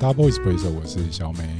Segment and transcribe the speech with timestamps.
[0.00, 1.58] Double Espresso，我是小梅。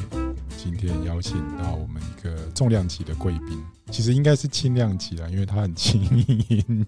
[0.56, 6.86] 今天邀请到我们一个重量级的贵宾，其实应该是轻量级啦，因为他很轻盈。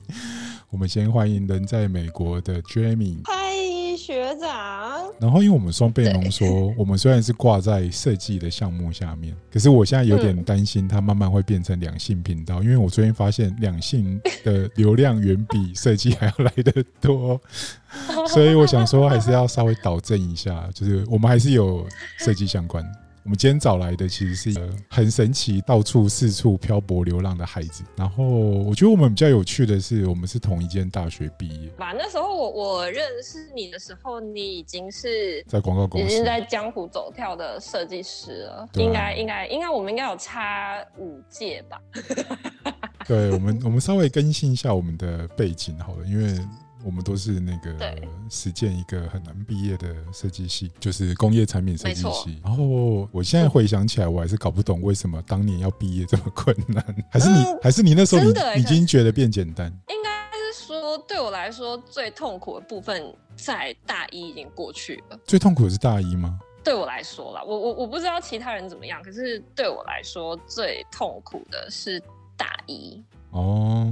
[0.70, 3.18] 我们先欢迎人在美国的 Jamie。
[3.24, 4.81] 嗨，学长。
[5.20, 17.40] 然后，因为我们双倍浓缩，我们虽然是挂在设计的项目下面，可是我现在有点担心，它慢慢会变成两性频道，因为我最近发现两性的流量远比设计还要来得多，
[18.27, 21.87] 所以我想说还是要稍微导正一下，就是我们还是有
[22.18, 22.84] 设计相关。
[23.24, 27.84] 我们今天找来的其实是一个很神奇、到处四处漂泊流浪的孩子。
[27.96, 31.68] 然后我觉得我们比较有趣的是，我们是同一间大学毕业。
[31.70, 38.68] 吧，那时候我我认识你的时候，你已经是在广告公司，已经在江湖走跳的设计师了。
[38.74, 41.80] 应该应该应该，我们应该有差五届吧？
[43.07, 46.38] 对，我们我们稍微更新一下我们的背景好了，因为。
[46.85, 47.75] 我们都是那个
[48.30, 52.41] 实践一个很难毕业的设计系，就是工业产品设计系。
[52.43, 56.85] 然后我现在回想起来，我还是搞不懂为什么当年要毕业这么困难。
[57.10, 59.66] 还是你，还是你那时候你已经觉得变简单？
[59.88, 60.10] 应该
[60.53, 65.19] 是说，对我来说最痛苦的部分在大一已经过去了。
[65.25, 66.38] 最痛苦的是大一吗？
[66.65, 72.00] 对我来说啦，我我我不知道其他人怎么样，可是对我来说最痛苦的是
[72.37, 73.03] 大一。
[73.31, 73.88] 哦。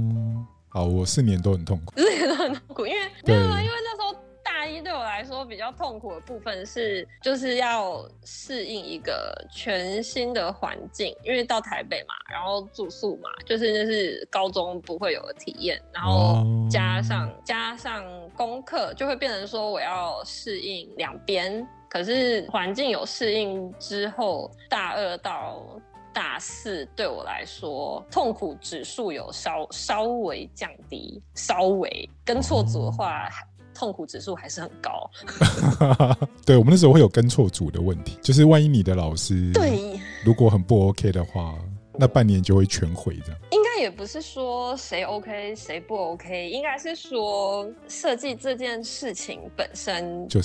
[0.73, 25.61] 好，我四年都很痛苦，四年都很痛苦，因为没有，因为那时候大一对我来说比较痛苦的部分是，就是要适应一个全新的环境，因为到台北嘛，然后住宿嘛，就是那是高中不会有的体验，然后加上加上功课，就会变成说我要适应两边，可是环境有适应之后，大二到。
[26.13, 33.29] 大四对我来说，痛苦指数有稍稍微降低，稍微跟错组的话，
[33.73, 35.09] 痛苦指数还是很高。
[36.45, 41.55] 对我们那时候会有跟错组的问题，就是万一你的老师对如果很不 OK 的话。
[42.01, 50.41] 那半年就会全毁这样，应该也不是说谁 OK 谁不 OK，应该是说设计这件事情本身就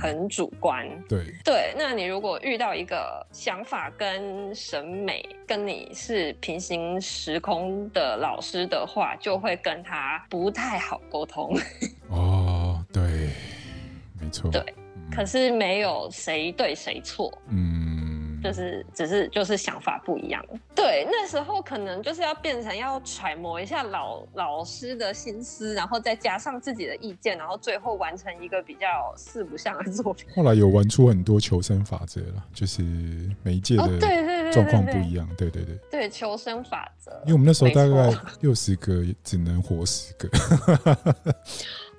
[0.00, 0.88] 很主观。
[1.08, 11.56] 对对，那你如果遇到一个想法跟审美跟你是平行时空的老师的话，就会跟他不太好沟通。
[12.08, 13.02] 哦，对，
[14.20, 14.50] 没错。
[14.50, 14.74] 对，
[15.12, 17.32] 可是没有谁对谁错。
[17.50, 17.87] 嗯。
[18.42, 20.44] 就是只是就是想法不一样，
[20.74, 30.26] 对，那时候可能就是要变成要揣摩一下老老师的心思，然后再加上自己的意见，然后最后完成一个比较四不像的作品。
[30.34, 32.82] 后来有玩出很多求生法则了，就是
[33.42, 37.10] 每一届的状况不一样，对对对，对求生法则。
[37.22, 40.28] 因为我们那时候大概六十个，只能活十个。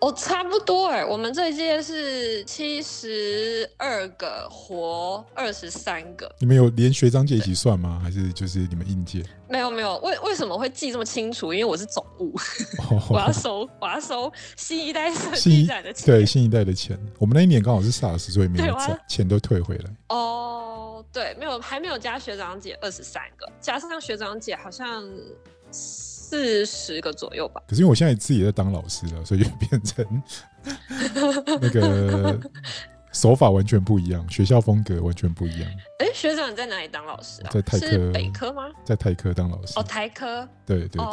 [0.01, 6.33] 哦，差不多哎，我们这一届是七十二个活二十三个。
[6.39, 7.99] 你们有连学长姐一起算吗？
[8.01, 9.23] 还是就是你们应届？
[9.49, 11.53] 没有没有，为为什么会记这么清楚？
[11.53, 12.33] 因为我是总务，
[13.11, 16.05] 我要收我要收新一代设计展的钱。
[16.05, 18.77] 对新一代的钱，我们那一年刚好是 SARS，所以没有
[19.07, 19.85] 钱都退回来。
[20.07, 25.03] 哦，对，没有还没有加学长姐二十三个，加上学长姐好像。
[26.29, 27.61] 四十个左右吧。
[27.67, 30.23] 可是因为我现在自己在当老师了，所以就变成
[31.61, 32.39] 那个
[33.11, 35.71] 手法完全不一样，学校风格完全不一样。
[35.99, 37.49] 哎，学长你在哪里当老师啊？
[37.51, 38.69] 在台科北科吗？
[38.85, 39.73] 在台科当老师。
[39.77, 40.47] 哦，台科。
[40.65, 41.03] 对对对，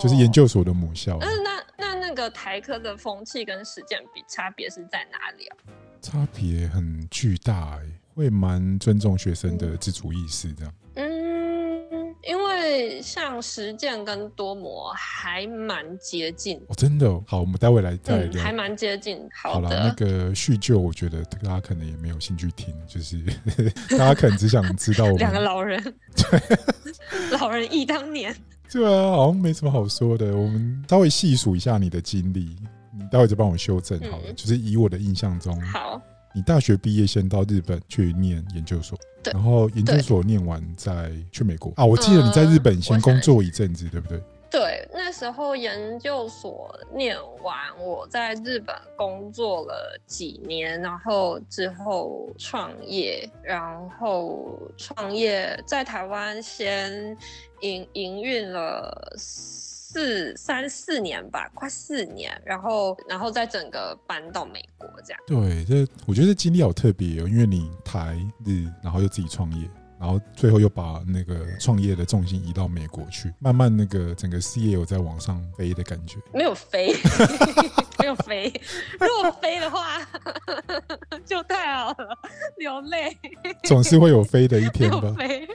[0.00, 1.18] 就是研究所的母校。
[1.20, 5.56] 那那那那个台科的风气跟实践比差别是在哪里啊？
[6.00, 7.82] 差别很巨大哎，
[8.14, 10.72] 会蛮尊重学生的自主意识这样。
[12.24, 19.18] 因为像实践跟多模还蛮接近哦，真的好，我们待会来再聊，还蛮接近。
[19.32, 23.18] 好了，那个叙旧，我觉得大家可能也没有兴趣听，就是
[23.96, 25.82] 大家可能只想知道两个老人，
[26.16, 28.34] 对老人忆当年，
[28.70, 30.36] 对啊，好像没什么好说的。
[30.36, 32.56] 我们稍微细数一下你的经历，
[32.92, 34.32] 你待会就帮我修正好了。
[34.34, 36.00] 就是以我的印象中，好。
[36.34, 41.84] 你大学毕业先到日本去念研究所，然后研究所念完再去美国啊。
[41.84, 44.22] 我记得你在日本先工作一阵子，对不对？
[44.50, 57.16] 对，那时候研究所念完，我在日本工作了几年，然后之后创业，然后创业在台湾先
[57.60, 59.14] 营营运了。
[59.90, 65.20] 四三四年吧，快四年，然后然后再整个搬到美国这样。
[65.26, 69.66] 对，这我觉得经历好特别哦，因为你台日，然后又自己创业，
[69.98, 76.18] 然后最后又把那个创业的重心移到美国去，慢慢那个整个事业有在往上飞的感觉。
[76.34, 76.94] 没有飞，
[77.98, 78.52] 没有飞。
[79.00, 80.06] 如果飞的话，
[81.24, 82.14] 就太好了，
[82.58, 83.16] 流泪。
[83.64, 85.14] 总是会有飞的一天吧。
[85.16, 85.48] 飞。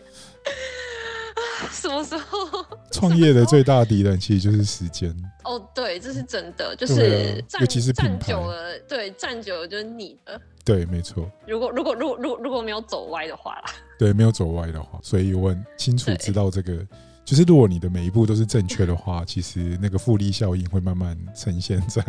[1.74, 2.66] 什么时候？
[2.92, 5.14] 创业的最大敌人其实就是时间。
[5.44, 10.40] 哦，对，这是真的，就是尤其是站久了，对，站久了就是你的。
[10.64, 11.30] 对，没错。
[11.46, 13.64] 如果如果如果如如果没有走歪的话啦，
[14.00, 16.86] 对，没有走歪的话，所以我很清楚知道这个。
[17.26, 22.04] 就是如果你的每一步都是正确的话， 其实那个复利效应会慢慢呈现在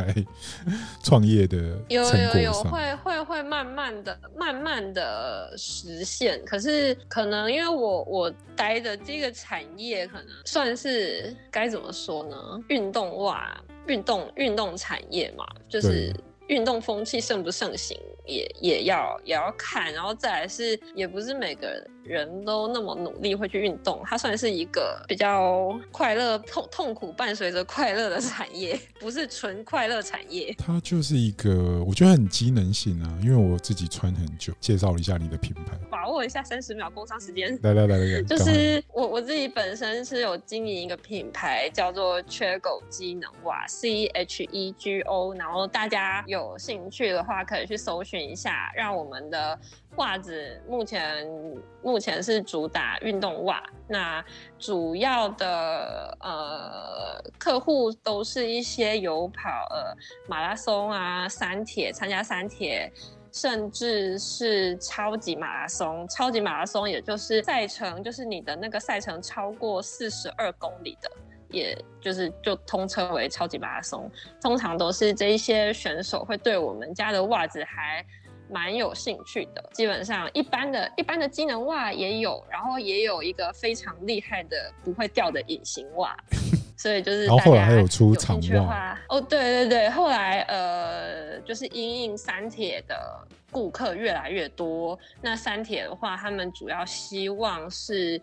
[1.03, 1.57] 创业的
[1.89, 6.43] 有有有会会会慢慢的慢慢的实现。
[6.45, 12.37] 可是可能因为我我待的这个产业可能算是该怎么说呢？
[12.69, 13.57] 运动袜
[13.87, 16.13] 运动运动产业嘛，就是
[16.49, 17.99] 运动风气盛不盛行。
[18.27, 21.91] 也也要也要看，然后再来是，也不是每个人
[22.45, 30.55] 都那么努力会去运动，它算是一个比较快乐痛痛苦伴随着快乐的产业，不是纯快乐产业。
[30.59, 37.57] 它就是一个我觉得很机能性啊，因为我自己穿很久，介绍一下你的品牌，把握一下三十秒工商时间。
[37.63, 48.25] 来来来来， 就是我我自己本身是有经营一个品牌，叫做缺狗机能袜 C H E G O，然后大家有兴趣的话可以去搜寻。
[48.25, 49.59] 一下，让我们的
[49.97, 51.27] 袜子目前
[51.83, 54.25] 目前是主打运动袜，那
[54.59, 59.97] 主要的呃客户都是一些有跑呃
[60.29, 62.93] 马拉松啊、三铁参加三铁，
[63.33, 66.07] 甚至是超级马拉松。
[66.09, 71.11] 超级马拉松也就是赛程，就是你的那个赛程超过四十二公里的。
[71.51, 74.11] 也就是就通称为超级马拉松，
[74.43, 78.05] 通常都是这一些选手会对我们家的袜子还
[78.51, 79.71] 蛮有兴趣的。
[79.73, 86.17] 基本上一般的一般的机能袜也有，然后也有一个非常厉害的不会掉的隐形袜，
[86.77, 92.97] 所以就是后来还有兴趣的话，哦，对对对，后来呃就是因应三铁的
[93.51, 98.21] 顾客越来越多，那三铁的话，他们主要希望是。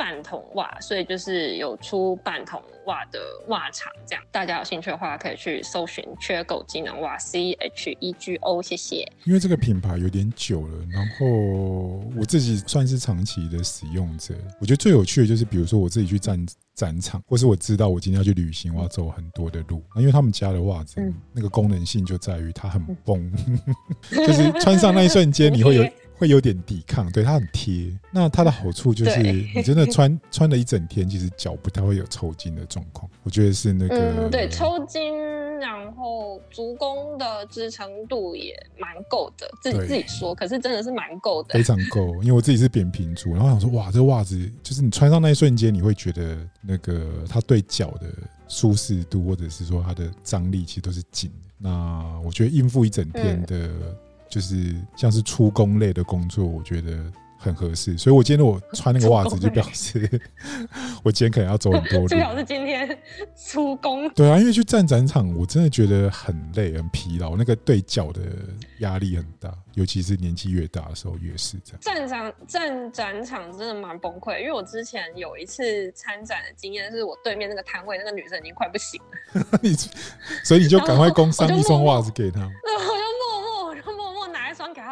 [0.00, 9.06] 半筒袜，所以就是有出半筒袜的袜厂，这样大家有兴趣的话可以去搜寻“缺狗机能袜 ”C H E G O，谢谢。
[9.24, 11.26] 因为这个品牌有点久了，然后
[12.16, 14.34] 我自己算是长期的使用者。
[14.58, 19.84] 我觉得最有趣的就是，比如说我自己去站展场，或是我知道我今天要去旅行，我要走很多的路。
[19.96, 20.98] 因为他们家的袜子，
[21.34, 23.30] 那个功能性就在于它很崩，
[24.10, 25.86] 就是穿上那一瞬间你会有。
[26.20, 27.90] 会有点抵抗，对它很贴。
[28.12, 33.10] 那它的好处就是，你真的穿 穿了一整天，其实脚不太会有抽筋的状况。
[33.22, 35.16] 我觉得是那个，对抽筋，
[35.60, 39.50] 然后足弓的支撑度也蛮够的。
[39.62, 42.22] 自己自己说，可是真的是蛮够的，非常够。
[42.22, 48.12] 因为我自己是扁平足，然后想说，哇，这袜子就是你穿上那一瞬间，你会觉得那个它对脚的
[48.46, 51.48] 舒适度，或者是说它的张力，其实都是紧的。
[51.56, 53.70] 那我觉得应付一整天的。
[54.30, 56.98] 就是像是出工类的工作，我觉得
[57.36, 60.08] 很合适，所以我今天我穿那个袜子就表示
[61.02, 62.06] 我今天可能要走很多路。
[62.08, 62.98] 表示今天
[63.34, 64.08] 出工。
[64.10, 68.20] 对啊，因为去站展场，我真的觉得很累、很疲劳，那个对脚的
[68.80, 71.80] 压力很大，尤其是年纪越大的时候越是这样。
[71.80, 79.00] 站场站展场真的蛮崩溃，因为我之前有一次参展的经验，是我对面那个摊位那个女生已经快不行
[79.32, 79.74] 了， 你
[80.44, 82.40] 所以你就赶快供上一双袜子给她。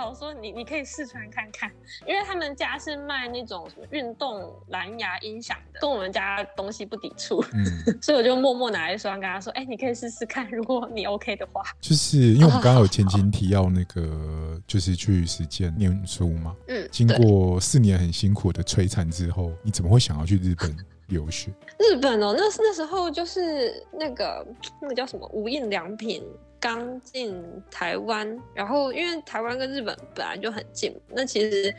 [0.07, 1.71] 我说你你可以试穿看看，
[2.07, 16.55] 因为他们家是卖那种什么运动蓝牙音响的，跟我们家东西不抵触， 嗯所以我就默默拿一双跟他说：“哎，你可以试试看，如果你 OK 的话。”就是因为我们刚刚有前情提要那个，就是去实践念书嘛。
[16.69, 20.77] 嗯，经过四年很辛苦的摧残之后，你怎么会想要去日本
[21.09, 21.51] 留学？
[21.79, 24.47] 日本哦，那那时候就是那个
[24.81, 26.23] 那个叫什么无印良品。
[26.61, 27.35] 刚进
[27.71, 31.75] 台湾，然后因为台湾跟日本本来就很近，那其实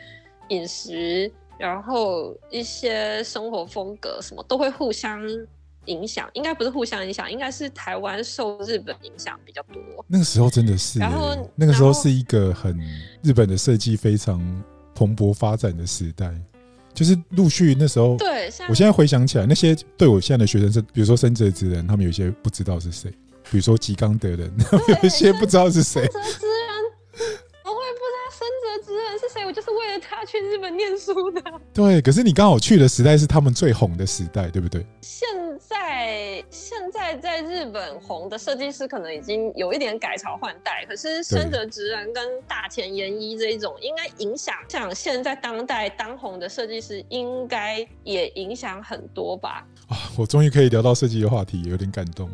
[0.48, 5.20] 饮食，然后一些生活风格什么都会互相
[5.86, 9.82] 影响，应该不是互相影响，应该是台湾受日本影响比较多。
[10.06, 12.78] 那个时候真的是，然后那个时候是一个很
[13.22, 14.40] 日本的设计非常
[14.94, 16.32] 蓬勃发展的时代，
[16.94, 23.12] 就是陆续那时候，对，我现在回想起来，那些对我现在的学生是，比如说深泽之人，他们有些不知道是谁。
[23.50, 24.50] 比如说吉冈德人，
[24.86, 26.02] 有一些不知道是谁。
[26.02, 26.84] 深泽之人，
[27.64, 29.44] 我会不知道深泽之人是谁。
[29.44, 31.42] 我就是为了他去日本念书的。
[31.74, 34.86] 对，可是你刚好去的时代是他们最红的时代，对不对？
[35.00, 35.28] 现
[35.58, 49.66] 在现在在日本红的设计师可能已经有一点改朝换代，可是深泽直人跟大前研一这一种，应该影响像现在当代当红的设计师，应该也影响很多吧。
[49.90, 52.30] 啊，我终于可以聊到设计的话题，有点感动。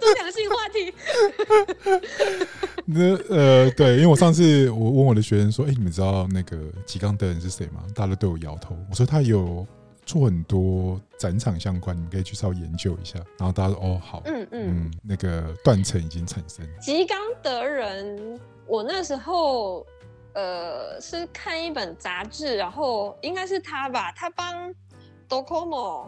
[0.00, 0.92] 多两性话题。
[2.84, 7.82] 那呃，对，因为我上次我问我的学生说，哎，你们知道那个吉冈德人是谁吗？
[7.94, 8.76] 大家都对我摇头。
[8.90, 9.66] 我说他有
[10.04, 13.18] 做很多展场相关，你们可以去稍微研究一下。
[13.38, 16.66] 然后大家说，哦，好，嗯嗯，那个断层已经产生。
[16.80, 19.84] 吉冈德人，我那时候
[20.34, 24.72] 呃是看一本杂志，然后应该是他吧，他帮
[25.28, 26.06] Docomo。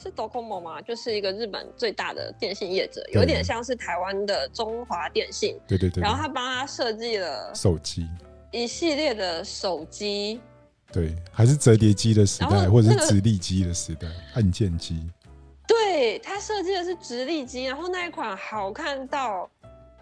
[0.00, 0.80] 是 Docomo 吗？
[0.80, 5.58] 就是一个日本最大的电信业者，有点像是台湾的中华电信。
[5.66, 6.00] 对对对。
[6.00, 8.06] 然后他帮他设计了手机
[8.52, 10.40] 一系列的手机。
[10.92, 15.04] 对，还是折叠机的时代，或者是直立机的时代，按键机。
[15.66, 19.50] 对他设计的是直立机，然后那一款好看到，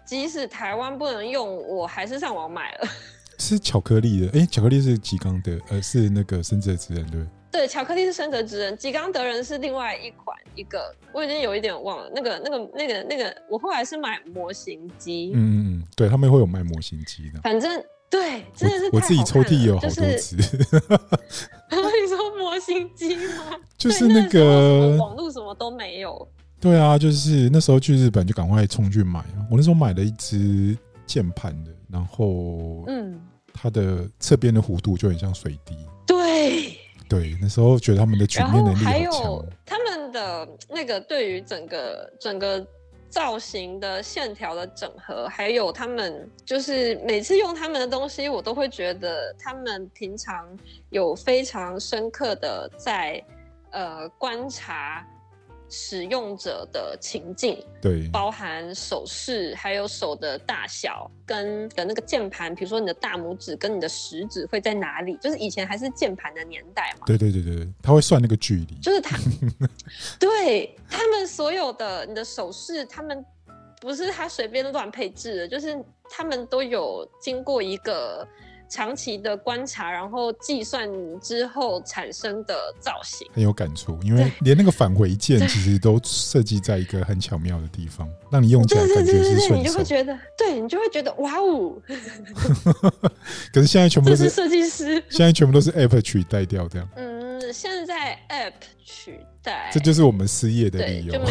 [0.05, 2.87] 即使台湾不能用，我还是上网买了。
[3.39, 7.19] 是巧克力的，哎，巧克力是吉冈的，呃，是那个深泽直人对。
[7.51, 15.31] 对，巧克力是深泽之人，吉冈德人是另外一款，一个我已经有一点忘了，那个、那个、那个、那个，我后来是买模型机。
[15.33, 17.41] 嗯嗯嗯，对他们会有卖模型机的。
[17.41, 20.35] 反正对，真的是我自己抽屉有好多只。
[21.99, 23.55] 你说模型机吗？
[23.77, 26.27] 就是那个网络什么都没有。
[26.59, 29.23] 对啊，就是那时候去日本就赶快冲去买。
[29.49, 33.19] 我那时候买了一只键盘的，然后嗯，
[33.53, 35.75] 它的侧边的弧度就很像水滴。
[36.05, 36.77] 对。
[37.09, 42.65] 对，那时候觉得他们的曲面能力还有他们的那个对于整个整个
[43.09, 50.45] 造型的线条的整合，还有他们就是每次用他们的东西，我都会觉得他们平常
[50.89, 53.23] 有非常深刻的在
[53.71, 55.05] 呃观察。
[55.69, 65.17] 使用者的情境，对，包含手势，还有手的大小，跟的那个键盘，比如说你的大拇指跟你的食指会在哪里？
[65.17, 67.05] 就是以前还是键盘的年代嘛。
[67.05, 68.75] 对对对对他会算那个距离。
[68.81, 69.17] 就是他，
[70.19, 73.25] 对他们所有的你的手势，他们
[73.81, 75.77] 不是他随便乱配置的，就是
[76.09, 78.27] 他们都有经过一个。
[78.69, 83.97] 长期的观察，然后计算之后产生的造型，很有感触。
[84.03, 89.55] 因为连那个返回键 其实都设计在一个很巧妙的地方，让你用起来感觉是顺手。
[89.55, 91.75] 你就会觉得，对你就会觉得哇哦！
[93.53, 96.87] 可是现在全部都是设计师，现在全部都是 App 取代掉这样。
[96.95, 101.13] 嗯，现在 App 取代，这就是我们失业的理由。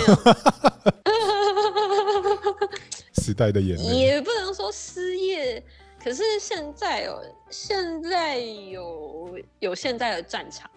[3.23, 5.63] 时代的眼泪，也不能说失业。
[6.07, 7.21] 可是现在有
[7.51, 10.71] 现在有有现在的战场，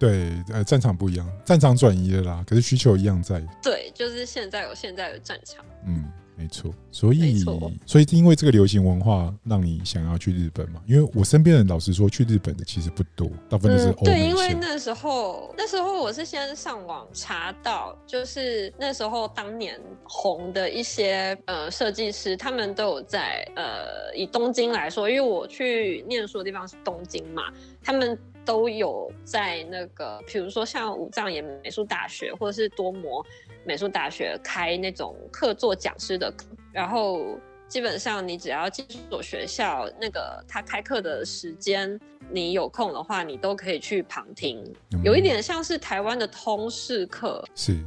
[0.00, 3.40] 对，呃，战场不一样，战场转移了啦，可是需求一样在。
[3.62, 6.04] 对，就是现在有现在的战场，嗯。
[6.34, 7.44] 没错，所以
[7.84, 10.82] 所以因为这个流行文化，让你想要去日本嘛？
[10.86, 27.42] 因为我身边人老实说，去日本的其实不多，大部分都是欧对，因为那时候那时候我是先上网查到，就是那时候当年红的一些呃设计师，他们都有在呃以东京来说，因为我去念书的地方是东京嘛，
[27.82, 33.24] 他们都有在那个，比如说像武藏野美术大学或者是多摩。
[33.64, 41.96] 美术大学开那种课做讲师的课，然后基本上你只要进所学校那个他开课的时间，
[42.28, 44.60] 你有空的话，你都可以去旁听，
[45.04, 47.44] 有一点像是台湾的通识课。
[47.54, 47.78] 是。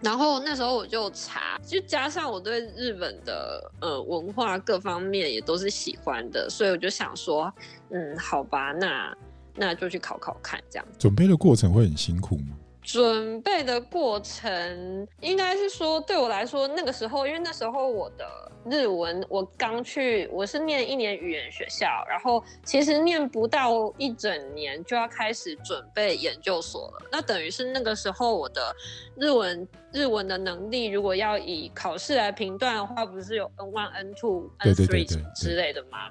[0.00, 7.52] 然后那时候我就查，就加上我对日本的呃文化各方面也都是喜欢的，所以我就想说，
[7.90, 9.12] 嗯，好吧，那
[9.56, 10.86] 那就去考考看，这样。
[10.98, 12.56] 准备的过程会很辛苦吗？
[12.84, 27.06] 准备的过程应该是说，对我来说，那个时候，因为那时候我的日文，我刚去，我是念一年语言学校，然后其实念不到一整年就要开始准备研究所了。
[27.10, 28.76] 那等于是那个时候我的
[29.16, 36.10] 日文日文的能力，如果要以考试来评断的话，不是有 N one、N two、N three 之类的吗？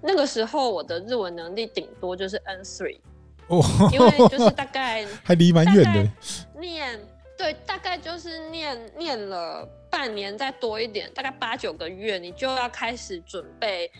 [0.00, 3.00] 那个时候我的日文能力顶多就是 N three。
[3.48, 6.98] 哦，因为就是大概 还离蛮远的，念
[7.36, 13.90] 对，大概就是念念了半年再多一点，大概八九个月，你就要开始准备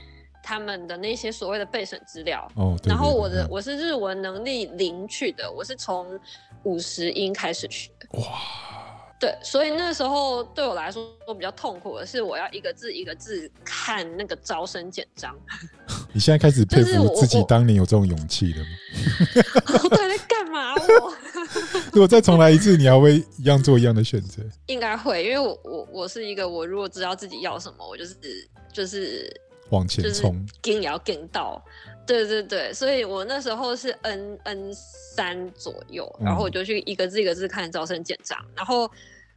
[0.43, 2.51] 他们的那些所谓的备审资料。
[2.57, 6.19] 哦，然后我的我是日文能力零去的，我是从
[6.63, 7.91] 五十音开始学。
[8.13, 8.23] 哇。
[9.21, 11.03] 对，所以那时候对我来说
[11.35, 15.35] 比较痛苦的是，我要一个字一个字看那个招生简章。
[16.15, 18.71] 你现在开始佩服自己当年有这种勇气了吗？
[19.83, 20.73] 我在干嘛？
[20.75, 21.15] 我
[21.93, 24.43] 如果再重来一次，你还会一样做一样的选择？
[24.67, 28.17] 应该会，因为我我我是一个，我如果知道自己要什么，我就是
[28.73, 29.29] 就是
[29.71, 31.63] 往前冲，跟也要跟到。
[32.07, 38.91] 对对对，所以我那时候是 N N 三左右，然后我就去一个字一个字看招生简章，然后。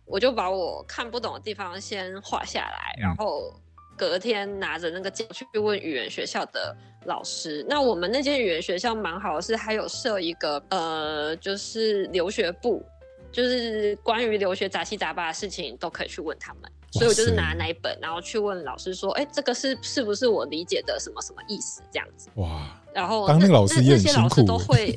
[0.10, 3.54] 我就把我看不懂的地方先画下来，然后
[3.98, 6.76] 隔天拿着那个去问语言学校的
[7.06, 7.66] 老师。
[7.68, 12.86] 那我们那间语言学校蛮好的，是还有设一个呃，就是留学部，
[13.32, 16.72] 就是关于留学杂七杂八的事情都可以去问他们。
[16.94, 22.30] 所以我就是拿那一本，然后去问老师说：“哎，这个是是不是我理解的什么什么意思？”这样子。
[22.36, 22.82] 哇！
[22.94, 24.44] 然后当那个老师也很辛苦。
[24.44, 24.96] 都会。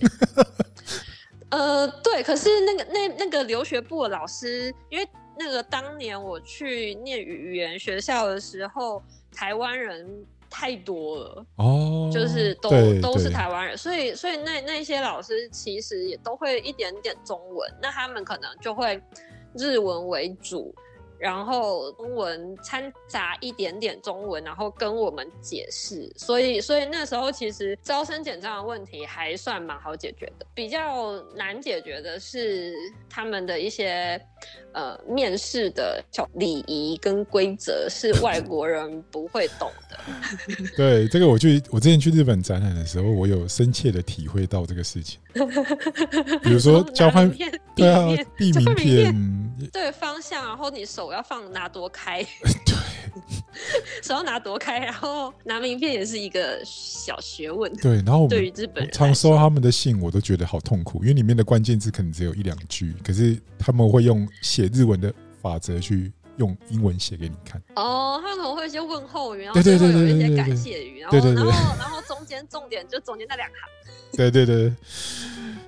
[1.51, 5.07] 呃，对，可是那个那那个留学部的老师，因为
[5.43, 10.07] 那个当年我去念语言学校的时候，台湾人
[10.51, 12.69] 太多了哦，就是都
[13.01, 19.03] 都是台湾人，所以所以那那些老师其实也都会一点点中文，那他们可能就会
[19.55, 20.75] 日文为主。
[21.21, 32.75] 然后中文掺杂一点点中文，然后跟我们解释，所以所以那时候其实招生简章的问题还算蛮好解决的，比较难解决的是
[33.09, 34.21] 他们的一些
[34.73, 40.01] 呃面试的小礼仪跟规则是外国人不会懂的。
[40.77, 45.21] 对，这个我去我之前去日本展览的时候，我有深切的体会到这个事情。
[46.43, 47.31] 比如说交换
[47.77, 49.15] 对啊， 递名片
[49.73, 52.75] 对方向，然后你手要放拿多开，对，
[54.03, 57.73] 手要拿多开，然后拿名片也是一个小学问。
[57.77, 67.61] 对，然后对于日本人常收他们的信，我都觉得好痛苦，因为里面的关键字可能只有一两句，可是他们会用写日文的法则去用英文写给你看。
[67.77, 73.59] 哦，他可能会一些问候语，然后最后有一些感谢语，然后然后然后中间重点就中间那两行。
[74.13, 74.73] 对对对，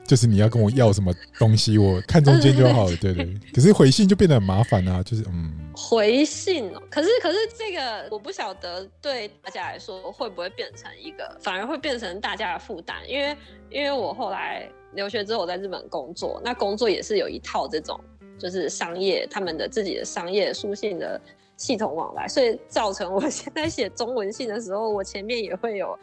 [0.04, 2.96] 就是你要跟我要什么东西，我看中间就好了。
[2.96, 6.82] 对对， 可是回信就变得很麻烦啊，就是嗯，回信哦。
[6.90, 13.36] 可是可是这个我不晓得对大家来说会不会变成一个，反而会变成大家的负担，因为
[13.70, 17.98] 因为我后来留学之后我在日本工作，那工作也是有一套这种
[18.38, 21.18] 就是商业他们的自己的商业书信的
[21.56, 25.98] 系统往来，所以造成我现在写中文信的时候，我前面也会有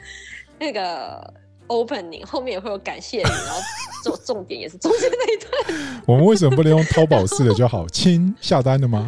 [0.58, 1.34] 那个。
[1.70, 3.62] Opening 后面也会有感谢语，然后
[4.04, 6.04] 重 重点也是中间那一段。
[6.06, 7.88] 我们为什么不能用淘宝式的就好？
[7.88, 9.06] 亲下单了吗？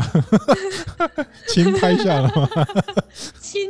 [1.48, 2.50] 亲拍下了吗？
[3.40, 3.70] 亲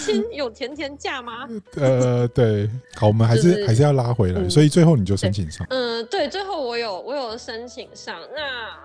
[0.00, 1.48] 亲有甜甜价吗？
[1.76, 5.66] 呃，对，好，我们还是还是要拉回来，所以最后你就申请上。
[5.70, 8.18] 嗯，对，最后我有我有申请上。
[8.34, 8.76] 那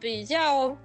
[0.00, 0.76] 比较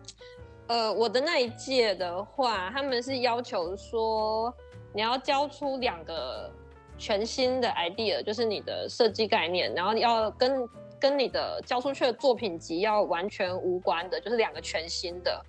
[0.67, 4.54] 呃，我的那一届的话，他们是要求说
[4.93, 6.52] 你要交出两个。
[6.99, 15.41] 全新的 idea 就是你的设计概念，然后要跟跟你的交出去的作品集要完全无关的，就是两个全新的。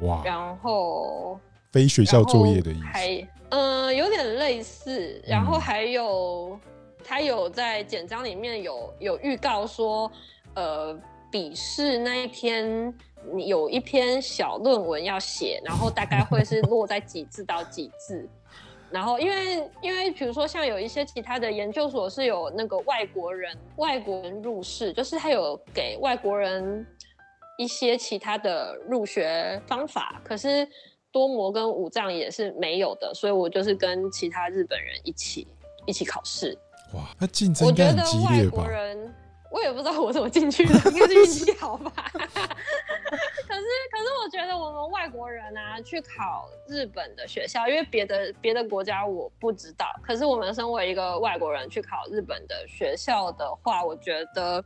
[0.00, 0.20] 哇！
[0.24, 1.38] 然后
[1.70, 5.22] 非学校作业的意思，还嗯有点类似。
[5.26, 6.58] 然后还有
[7.04, 10.10] 他有在简章里面有有预告说，
[10.54, 10.98] 呃，
[11.30, 12.92] 笔试那一天
[13.32, 18.28] 你有一篇小论文要写，然后大概会是落在几字到几字。
[18.92, 26.86] 然后，因为因为比如说像有一些其他的研究所是有那个外国人外国人入试，就是他有给外国人
[27.56, 30.66] 一些其他的入学方法，可是
[31.12, 35.46] 多模跟五藏也是没有的，所以我就是跟其他日本人一起
[35.86, 36.58] 一起考试。
[36.94, 38.66] 哇，那竞争很激烈吧？
[39.52, 41.92] 我也不知道我怎么进去的，应该是运气好吧。
[43.60, 49.86] 可是，可是我觉得我们外国人啊，去考日本的学校，因为别的别的国家我不知道。
[50.02, 54.64] 可是我们身为一个外国人去考日本的学校的话，我觉得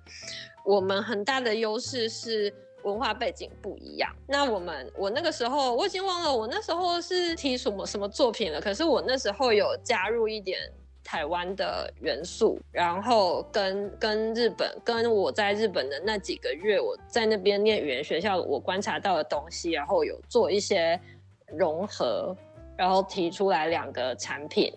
[0.64, 2.54] 我们很大的优势是
[2.84, 4.08] 文化背景不一样。
[4.28, 10.60] 那我们我那个时候我已经忘了我那时候是提什么什么作品了，可是我那时候有加入一点。
[11.04, 20.98] 台湾的元素，然后跟跟日本，跟我在日本的那几个月，我在那边念语言学校，我观察到的东西，然后有做一些
[21.46, 22.34] 融合，
[22.76, 24.72] 然后提出来两个产品。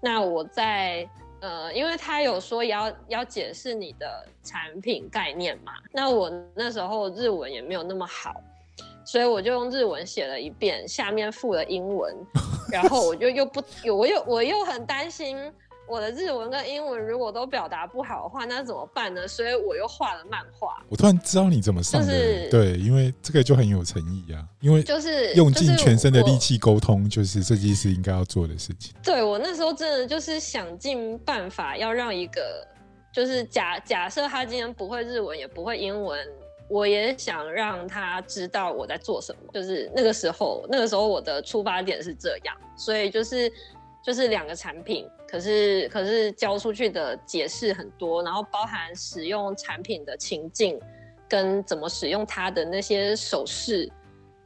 [0.00, 1.08] 那我在
[1.40, 8.34] 呃，因为他有说要要解释你的产品概念嘛，那我那时候日文也没有那么好，
[9.06, 12.14] 所以我就用日文写了一遍，下面附了英文，
[12.70, 13.62] 然后我就又不，
[13.96, 15.50] 我又我又很担心。
[15.90, 19.26] 我的日文跟英文如果都表达不好的话，那怎么办呢？
[19.26, 20.80] 所以我又画了漫画。
[20.88, 24.46] 我突然知道你怎么上的，对，因为这个就很有诚意啊。
[24.60, 28.94] 因为就是用尽全身的力气沟通，就是设计师应该要做的事情。
[29.02, 32.64] 对我那时候真的就是想尽办法要让一个，
[33.12, 36.24] 就是假假设他今天不会日文也不会英文，
[36.68, 39.40] 我也想让他知道我在做什么。
[39.52, 43.50] 就是那个时候，那个时候我的出发点是这样，所以就是
[44.04, 45.04] 就是两个产品。
[45.30, 50.78] 可是，可是交出去的解释很多，然后包含使用产品的情境，
[51.28, 53.88] 跟怎么使用它的那些手势，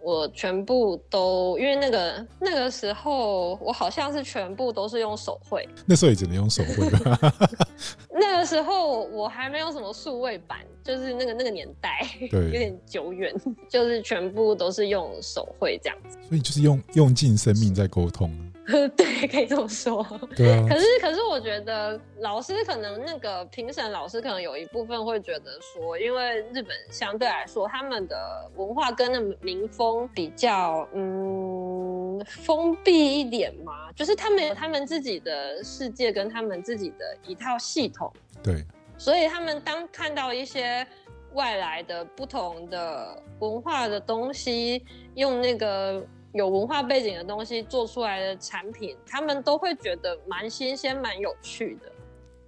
[0.02, 5.66] 我全部都因为那个那个时候，我好像是全部都是用手绘。
[5.86, 7.32] 那时候也只能用手绘吧。
[8.12, 13.34] 那个时候我还没有什么数位版，就是那个那个年代，对， 有点久远，
[13.70, 16.18] 就是全部都是用手绘这样子。
[16.28, 18.30] 所以就是用用尽生命在沟通。
[18.96, 20.02] 对，可以这么说。
[20.34, 20.66] 对啊。
[20.68, 38.10] 可是，可是，我觉得老师可能那个评审老师可能有一部分会觉得说，因为日本相对来说他们的文化跟那民风比较嗯封闭一点嘛，就是他们有他们自己的世界跟他们自己的一套系统。
[38.42, 38.64] 对。
[38.96, 40.86] 所以他们当看到一些
[41.34, 44.82] 外来的不同的文化的东西，
[45.16, 46.02] 用那个。
[46.34, 51.92] 有文化背景的东西做出来的产品，他们都会觉得蛮新鲜、蛮有趣的。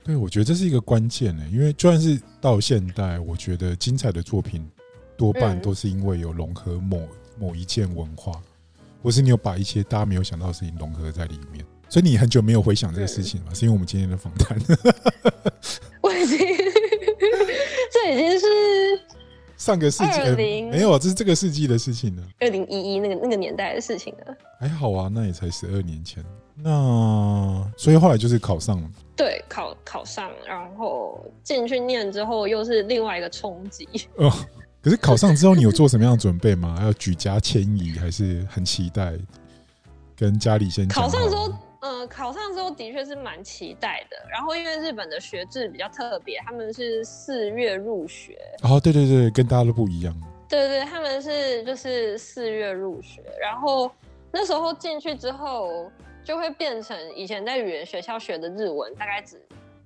[0.02, 4.68] 对，我觉得这是一个关键呢，因为就算是到现代，我觉得精彩的作品
[5.16, 8.42] 多半都是因为有融合某某一件文化，
[9.04, 11.64] 或是你有把一些大家没有想到的事情融合在里面。
[11.88, 14.58] 所以你很久没有回想这个事情了，是因为我们今天的访谈。
[16.02, 16.38] 我已经。
[19.66, 20.20] 上个世纪
[20.70, 22.22] 没有，这是这个世纪的事情了。
[22.38, 24.36] 二零一一那个那个年代的事情了。
[24.60, 26.24] 还好啊，那也才十二年前。
[26.54, 28.88] 那所以后来就是考上了。
[29.16, 33.88] 对，考考上，然后进去念之后，又是另外一个冲击。
[34.18, 34.32] 哦，
[34.80, 36.78] 可是考上之后，你有做什么样的准备吗？
[36.82, 39.14] 要举家迁移，还是很期待
[40.16, 41.52] 跟家里先考上之后。
[41.80, 44.16] 嗯，考上之后的确是蛮期待的。
[44.30, 48.38] 然后因为日本的学制比较特别，他们是四月入学。
[48.62, 50.14] 哦，对对对，跟大家都不一样。
[50.48, 53.22] 对对，他们是就是四月入学。
[53.40, 53.90] 然后
[54.32, 55.90] 那时候进去之后，
[56.24, 59.40] 就会变成以前在语言学校学的日文，大概只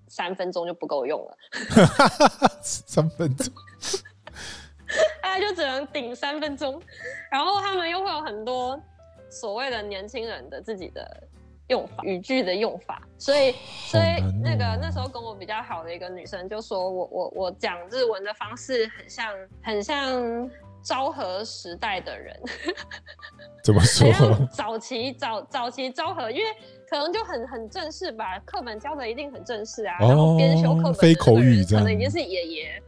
[0.07, 1.37] 三分钟就不够用了。
[2.63, 3.53] 三分钟，
[5.23, 6.81] 大概就只能顶三分钟。
[7.31, 8.81] 然后他们又会有很多
[9.29, 11.23] 所谓的年轻人的自己的。
[11.71, 13.55] 用法语句的用法，所以
[13.87, 20.51] 所以那个那时候跟我比较好的一个女生就说我我我讲日文的方式很像很像
[20.83, 22.37] 昭和时代的人，
[23.63, 24.11] 怎么说？
[24.51, 26.51] 早期早早期昭和，因为
[26.89, 32.83] 可能就很很正式吧，课本教的一定很正式啊，然后编修课本非口语这样，可能已经是爷爷。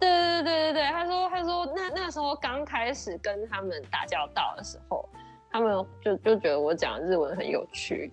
[0.00, 5.06] 对对对对对，他说他说那那时候刚开始跟他们打交道的时候。
[5.54, 5.72] 他们
[6.04, 8.12] 就就觉得我讲日文很有趣，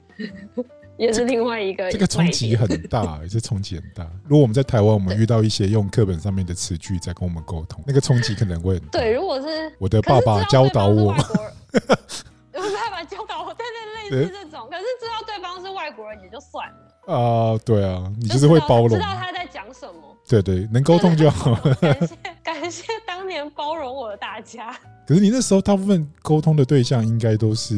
[0.95, 4.07] 也是另外一个这个冲击很大，也是冲击很大。
[4.27, 8.99] 如果我们在台湾，我们遇到一些用课本上面的词句在跟我们沟通，那个冲击可能会很大。
[8.99, 11.15] 对，如果是我的爸爸教导我，
[11.73, 13.65] 我的爸爸教导我，对
[14.11, 14.69] 对，类似这种。
[14.69, 20.15] 可是知道对方是外国人也就算了啊，对啊，你就是会包容，知道他在讲什么。
[20.29, 21.55] 对对，能沟通就好。
[21.81, 24.77] 感谢 感谢当年包容我的大家。
[25.07, 27.75] 可是你那时候大部分沟通的对象应该都是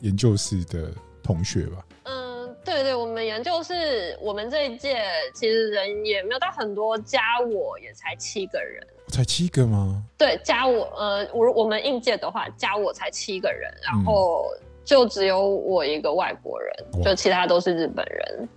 [0.00, 0.90] 研究室的
[1.22, 1.84] 同学吧？
[2.04, 4.98] 嗯，对对，我们研究室，我们这一届
[5.34, 8.86] 其实人也没有到很多，加我也才七个人。
[9.08, 10.02] 才七个吗？
[10.18, 14.46] 对，加我，呃，我我们应届的话，加我才七个人，然后
[14.84, 18.48] 就只有我一个外国人，就其他都是日本人。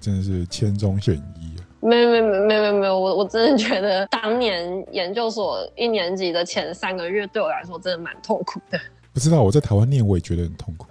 [0.00, 1.53] 真的是千中选一。
[1.84, 8.80] 没有没没没没，我我真的觉得当年研究所一年级的前三个月对我来说真的蛮痛苦的。
[9.12, 10.86] 不知道我在台湾念我也觉得很痛苦。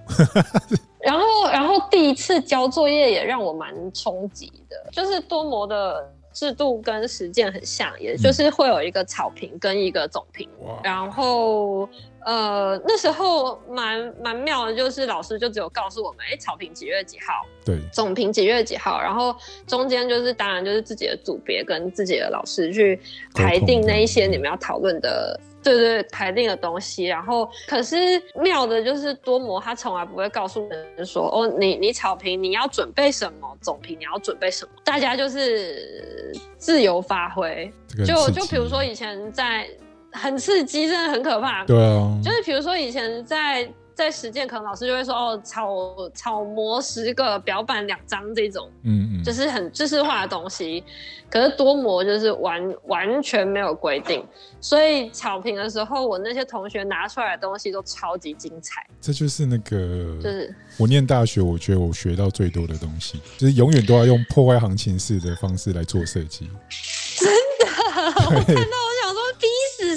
[1.00, 10.48] 然后然后第一次交作业也让我蛮冲击的，就是多模的制度跟实践很像，也就是会有一个草评跟一个总评，
[10.84, 11.90] 然后。
[12.26, 19.36] 呃，那时候蛮蛮妙的，就是老师就只有告诉我们，哎，草坪几月几号，对，总评几月几号，然后
[19.68, 23.00] 中间就是当然就是自己的组别跟自己的老师去
[23.34, 27.06] 排定那一些你们要讨论的，对对，排定的东西。
[27.06, 27.98] 然后可是
[28.36, 37.72] 妙的就是多模他从来不会告诉人说，哦，你你草坪你要准备什么，总评你要准备什么，大家就是自由发挥。
[38.06, 39.68] 就就比如说以前在。
[40.14, 41.66] 很刺激，真的很可怕。
[41.66, 45.70] 对啊，就是比如说以前在在实践，可能老师就会说哦，草
[46.14, 50.84] 草模十个，表板两张这种，嗯嗯，就是很知识化的东西。
[51.30, 54.24] 可是多模就是完完全没有规定，
[54.62, 58.86] 所以草坪的时候，我那些同学拿出来的东西都超级精彩。
[59.02, 66.48] 这就是那个，就是我念大学，我觉得我学到最多的东西，就是永远都要用破坏行情式的方式来做设计。
[67.18, 67.66] 真的，
[68.30, 68.93] 我看到。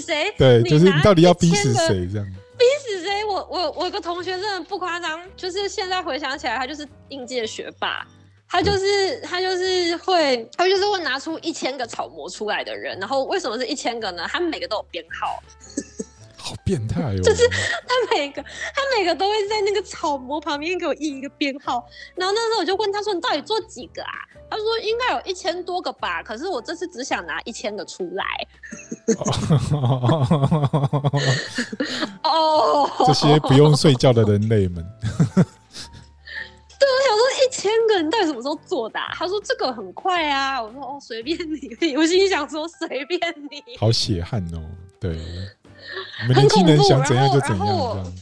[0.07, 0.33] 谁？
[0.39, 2.27] 对，就是你到底要逼死谁这样？
[2.57, 3.25] 逼死谁？
[3.25, 8.07] 我我我有个同学真的不夸张，就是现在回想起来，他就是应届学霸，
[8.49, 12.99] 他就是他就是会，他就是会拿出一千个草模出来的人。
[12.99, 14.27] 然后为什么是一千个呢？
[14.29, 15.43] 他每个都有编号。
[16.47, 17.19] 好变态哦！
[17.25, 24.13] 就是他每个他每个都会在那个草模旁边给我印一个编号，然后那时候我就问他说：“你到底做几个啊？”
[24.49, 28.25] 他说：“应该有一千多个吧，可是我这次只想拿一千个出来。
[32.23, 34.77] ”哦，这些不用睡觉的人类们。
[36.79, 39.01] 对，我想说一千个人到底什么时候做的？
[39.15, 40.63] 他说这个很快啊。
[40.63, 41.37] 我说哦，随便
[41.81, 41.97] 你。
[41.97, 43.77] 我心里想说随便你。
[43.79, 44.63] 好血汗哦，
[45.01, 45.19] 对。
[46.23, 48.13] 我们年轻人想怎样就怎样。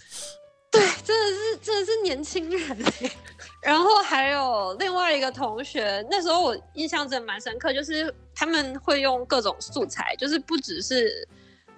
[0.71, 2.79] 对，真的是真的是年轻人。
[3.63, 11.27] 然后还有另外一个同学，那时候我印象真的蛮深刻，就是他们会用各种素材，就是不只是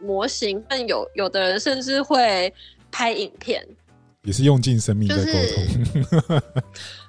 [0.00, 2.52] 模型，但有有的人甚至会
[2.90, 3.64] 拍影片。
[4.22, 6.42] 也是用尽生命在沟通，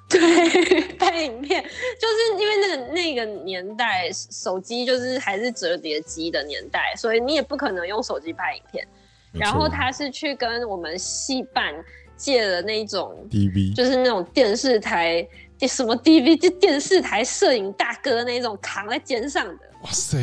[0.08, 8.86] 对， 拍影片，就是因为那个那个年代，手机就是还是折叠机的年代，所以你也不可能用手机拍影片。
[9.32, 11.74] 然后他是去跟我们戏办
[12.16, 15.26] 借了那种 DV，就是那种电视台
[15.68, 19.58] 什么 DV，就电视台摄影大哥那种扛在肩上的。
[19.84, 20.16] 哇塞，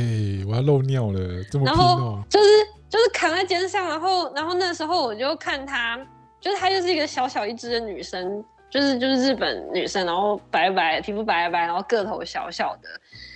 [0.47, 2.49] 我要漏尿了，这么然后就是
[2.89, 5.99] 就是扛在肩上，然后然后那时候我就看他。
[6.41, 8.43] 就是她就是一个小小一只的女生，
[8.75, 12.89] 就是就是日本女生，然后白白皮肤白白，然后个头小小的，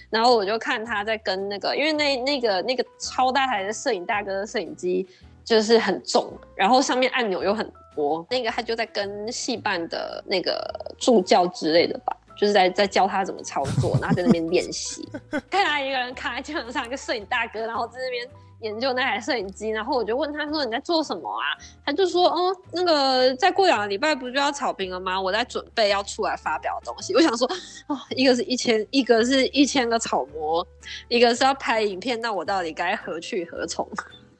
[0.09, 5.07] 然后我就看她在跟那个，因为那那个那个超大台的摄影大哥的摄影机
[5.45, 10.61] 就是很重，然后上面按钮又很多，那个他就在跟戏办的那个
[10.97, 15.07] 助教之类的吧，就是在在教他怎么操作，然后在那边练习，
[15.49, 18.27] 看他一个人扛在肩膀上，一个摄影大哥，然后在那边。
[18.61, 25.19] 研究那台摄影机，然后我就问他说：“你在做什么啊？”他就说：“哦，那个再过两个礼拜不就要草坪了吗？
[25.19, 27.49] 我在准备要出来发表东西。”我想说
[27.87, 30.65] ：“哦，一个是一千，一个是一千个草模，
[31.07, 33.87] 一个是要拍影片，那我到底该何去何从？”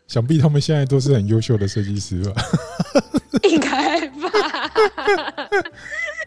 [0.08, 2.41] 想必他们现在都是很优秀的设计师吧？
[3.47, 5.49] 应该吧？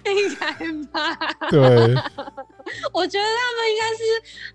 [0.11, 0.53] 应该
[0.93, 1.17] 吧？
[1.51, 1.61] 对，
[2.93, 4.03] 我觉得他们应该是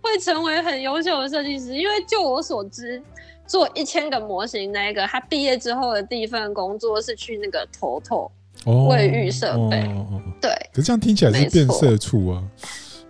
[0.01, 3.01] 会成为很优秀的设计师，因为就我所知。
[3.45, 8.29] 做一千个模型，那个他毕业之后的第一份工作是去那个头头
[8.89, 9.81] 卫浴设备，
[10.41, 10.51] 对。
[10.73, 12.43] 可是这样听起来是变色处啊。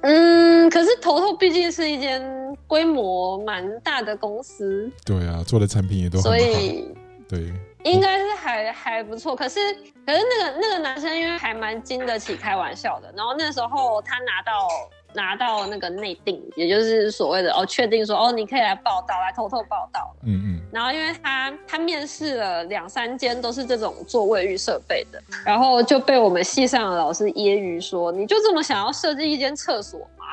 [0.02, 2.21] 嗯，可是头头毕竟是一间
[2.67, 6.86] 规模蛮大的公司，对啊，做的产品也都所以
[7.28, 7.52] 对，
[7.91, 9.36] 应该是还还不错。
[9.36, 9.60] 可是
[10.06, 14.67] 可是那个那个男生因为还蛮经得起开玩笑的，然后那时候他拿到。
[15.13, 20.15] 拿到那个内定，也就是所谓的哦，确定说哦，你可以来报道，来偷偷报道。
[20.23, 20.62] 嗯嗯。
[20.71, 30.26] 然后因为他他面试了两三间都是这种做卫浴设备的，然后就被我们系上的老师揶揄说：“你就这么想要设计一间厕所吗？”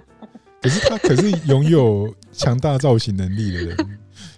[0.62, 3.76] 可是他可是拥有强大造型能力的人，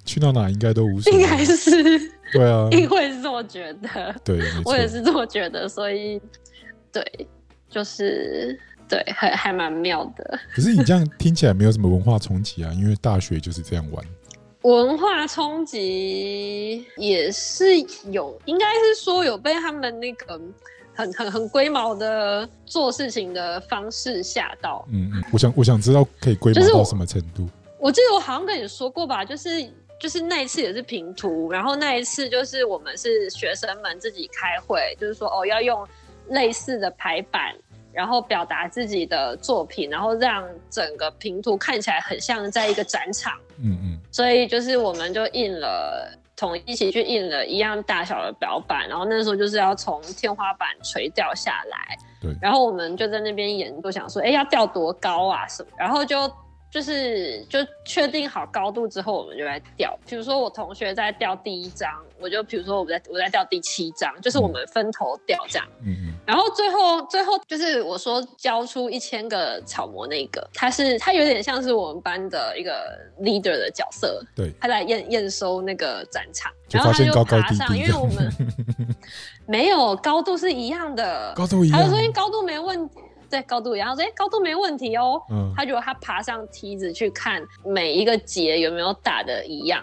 [0.05, 1.21] 去到哪应该都无所谓。
[1.21, 1.99] 应该是
[2.33, 4.14] 对啊，因为是这么觉得。
[4.25, 6.21] 对，我也是这么觉得，所以
[6.93, 7.29] 对。
[7.71, 8.57] 就是
[8.88, 10.38] 对，还还蛮妙的。
[10.55, 14.05] 可是你这样听起来没有什么文化冲击啊，因为大学就是这样玩。
[14.62, 17.81] 文化冲击也是
[18.12, 20.40] 有，应该是说有被他们那个
[20.95, 24.87] 很很很龟毛的做事情的方式吓到。
[24.93, 27.49] 嗯嗯，我想我想知道可以龟毛到什么程度。
[27.81, 29.49] 我记得我好像跟你说过吧，就是
[30.05, 35.88] 就是那一次也是平图，然后那一次就是我们是学生们自己开会，就是说哦要用
[36.29, 37.55] 类似的排版。
[37.90, 43.38] 然后表达自己的作品，然后让整个平图看起来很像在一个展场。
[43.62, 44.01] 嗯嗯。
[44.11, 51.97] 所以就是我们就印了，统一起去印了一样大小的表板，然后那时候就是要从天花板垂掉下来。
[52.21, 52.35] 对。
[52.43, 55.69] 然后我们就在那边研究，想说，哎，要吊多高啊什么？
[55.79, 56.29] 然后就。
[56.75, 59.97] 就是就确定好高度之后，我们就来调。
[60.09, 65.65] 比如说我同学在调第一张，我就比如说我在我在调第七张，就是我们分头调这样。
[65.87, 66.15] 嗯嗯。
[66.27, 74.21] 然后最后最后就是我说交出一千个草模那个，他是他有点像是我们班的一个 leader 的角色。
[74.35, 74.53] 对。
[74.61, 78.33] 他在验验收那个展场，然后他就爬上，因为我们
[79.47, 82.99] 没有高度是一样的，高度一样，他就说高度没问题。
[83.35, 89.83] 在高度，然后说：“哎，高度没问题哦。”嗯，他就他爬上梯子去看每一个结有没有打的一样。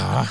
[0.00, 0.24] 啊！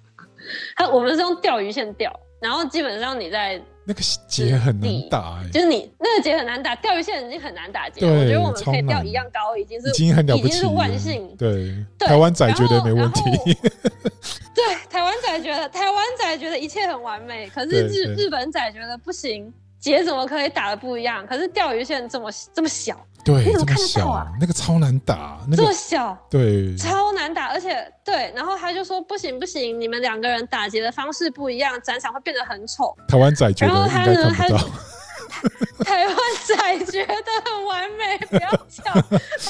[0.76, 8.06] 他我们是用钓鱼线钓，然后基本上你在那个结很难打，就是你那个结很难打，钓鱼线已经很难打结。
[8.06, 11.28] 我觉得我们可以钓一样高，已经是已经很了不起，是万幸。
[11.36, 13.22] 对，台湾仔觉得没问题。
[14.54, 19.52] 对，台湾仔觉得台湾仔觉得一切很完美，可是日日本仔觉得不行。
[19.86, 21.24] 结怎么可以打的不一样？
[21.28, 24.26] 可是钓鱼线这么这么小，对，你怎么看得到啊？
[24.40, 32.92] 那个超难打，那这么小，对，超难打，而且对，然后他就说不行不行，你们两个人打结的方式不一样，展场会变得很丑。
[33.06, 34.64] 台湾仔觉得然后应该他呢看不到，
[35.86, 38.92] 台湾仔觉得很完美，不要叫。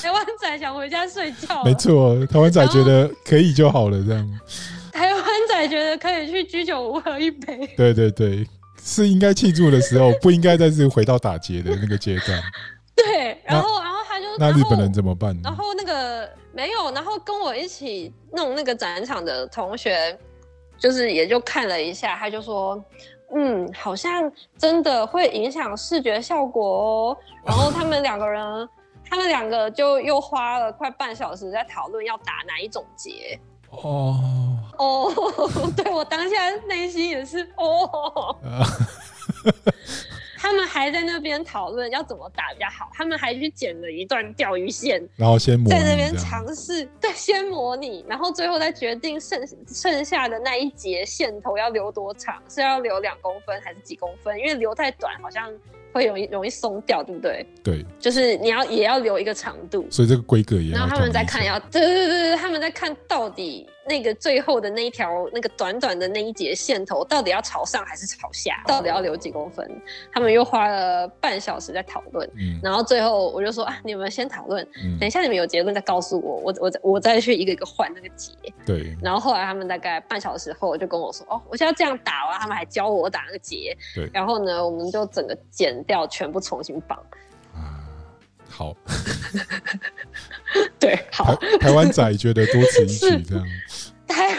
[0.03, 4.40] 台湾仔想回家睡觉了，没错，台湾仔觉得可以就好了，这样，
[4.92, 7.66] 台湾仔觉得可以去居酒屋喝一杯。
[7.75, 8.46] 对对对，
[8.87, 12.40] 是应该庆祝的时候，不应该再次回到打劫的那个阶段。
[12.94, 15.37] 对，然后然后他就那日本人怎么办？
[15.42, 20.16] 然后那个没有，然后跟我一起弄那个展场的同学，
[20.79, 22.81] 就是也就看了一下，他就说，
[23.35, 27.18] 嗯，好像真的会影响视觉效果哦。
[27.44, 28.68] 然后他们两个人，
[29.11, 33.38] 他们两个就又花了快半小时在讨论要打哪一种结。
[33.70, 35.12] 哦，哦，
[35.76, 38.36] 对我当下内心也是哦。
[38.44, 38.64] 啊
[40.38, 54.38] 他们还在那边讨论要怎么打比较好，他们还去剪了一段钓鱼线，然后先模在那边尝试，对，先模拟，然后最后再决定剩剩下的那一节线头要留多长，是要留两公分还是几公分？
[54.38, 55.52] 因为留太短好像
[55.92, 57.44] 会容易容易松掉，对不对？
[57.64, 59.84] 对，就是你要也要留一个长度。
[59.90, 69.66] 所以这个规格也要然后他们在看要，对对对对，他们在看到底那个最后的那一条那个短短的那一节线头到底要朝上还是朝下，到底要留几公分？
[70.12, 72.29] 他们又花了半小时在讨论。
[72.37, 78.33] 嗯然后最后我就说啊，你们先讨论，嗯等一下你们有结论再告诉我，我我我再去一个一个换那个结。
[78.64, 83.77] 对，然后后来他们大概半小时后就跟我说，哦，我现在这样打完，他们还教我打那个结。
[83.94, 86.99] 对然后呢，我们就整个剪掉，全部重新绑。
[88.48, 88.76] 啊， 好，
[90.78, 91.59] 对，好台。
[91.59, 93.46] 台湾仔觉得多此一举是这样，
[94.06, 94.38] 台湾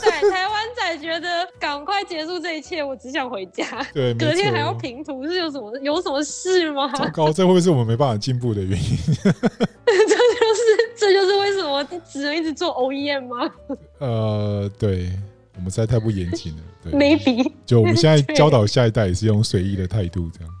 [0.00, 3.64] 仔，台湾仔觉得赶快结束这一切，我只想回家。
[3.92, 4.80] 对，隔天还要错。
[4.80, 6.90] 评图，是有什么有什么事吗？
[6.92, 8.96] 糟糕，这会不会是我们没办法进步的原因？
[9.14, 10.60] 这就是
[10.96, 13.50] 这就是为什么只能一直做 OEM 吗
[13.98, 15.12] 呃，对，
[15.56, 16.62] 我们实在太不严谨了。
[16.82, 20.54] 对，？Maybe 就我们现在教导下一代也是用随意的态度这样，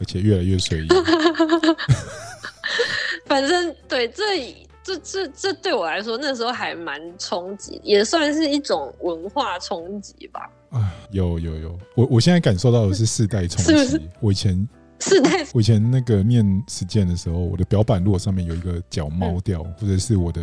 [0.00, 0.88] 而且越来越随意。
[3.26, 10.50] 反正对这这这这对我来说，那时候还蛮冲击，也算是一种文化冲击吧。
[10.70, 14.10] 啊，有有有，我我现在感受到的是世代冲是不是击。
[14.20, 14.68] 我以前
[15.00, 20.42] 世代我以前那个念实践的时候，我的表板如果上面有一个角猫掉，或者是我的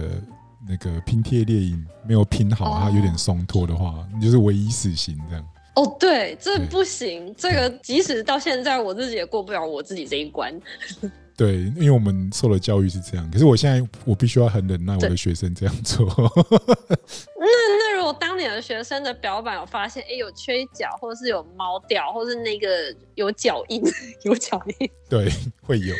[0.68, 5.46] 那个拼贴列印没有拼好，哦它有点松脱的话，你就是唯一死刑这样。
[5.76, 10.54] 哦，对，这不行，这个即使到现在我自己也过不了我自己这一关。
[11.38, 16.06] 对，因为我们受的教育是这样，可是我现在我必须要很忍耐我的学生这样做。
[17.40, 17.46] 那
[17.80, 23.82] 那如果当你的学生的表板有发现，哎，有缺角，或者是有猫掉，或是那个有脚印，
[24.24, 25.28] 有脚印，对，
[25.64, 25.96] 会有。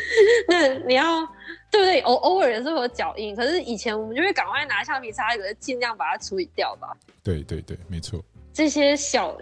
[0.46, 1.26] 那你要
[1.72, 2.00] 对不对？
[2.02, 6.94] 偶偶尔也是会有脚印，可是以前我们就会赶快拿橡皮擦，有的尽量把它处理掉吧。
[7.24, 8.22] 对对对，没错。
[8.52, 9.36] 这些小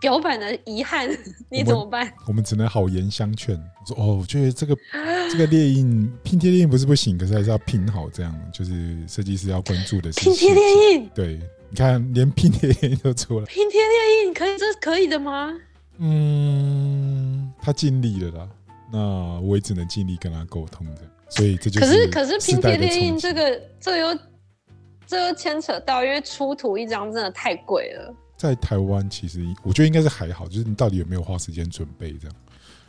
[0.00, 1.08] 表板的遗憾，
[1.48, 2.12] 你怎么办？
[2.26, 3.54] 我们只能好言相劝，
[3.86, 4.76] 说哦，我觉得这个
[5.30, 15.52] 这个猎印拼贴列印不是不行，可是还是要拼好，这样就是设计师要关注的是拼贴细节列印，对，你看连拼贴列印都出来，拼贴列印可以，这是可以的吗？
[15.98, 18.48] 嗯，他尽力了啦，
[18.92, 24.18] 那我也只能尽力跟他沟通的，所以这就是可是可是拼贴列印这个这又
[25.06, 28.14] 这又牵扯到，因为出图一张真的太贵了。
[28.36, 32.36] 在台湾其实我觉得应该是还好，就是你到底有没有花时间准备这样，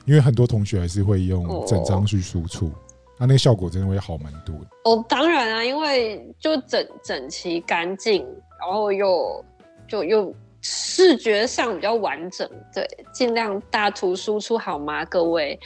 [0.06, 2.72] 因为很多同学还是会用整张去输出，
[3.18, 4.68] 那、那个效果真的会好蛮多的。
[4.84, 8.26] 哦，当然啊，因为就整整齐干净，
[8.60, 9.44] 然后又
[9.88, 15.58] 就又视觉上比较完整，对，尽量大图输出好吗，各位？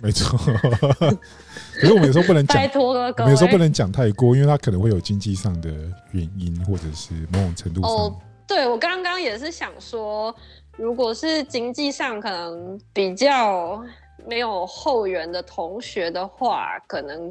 [0.00, 3.30] 没错，可是我们有时候不能讲拜，托了，各位。
[3.32, 5.70] 有时候不能讲太过，因为它可能会有经济上的
[6.12, 7.90] 原因，或者是某种程度上。
[7.90, 8.16] 哦
[8.48, 10.34] 对我刚刚也是想说，
[10.76, 13.84] 如果是经济上可能比较
[14.26, 17.30] 没有后援的同学的话，可能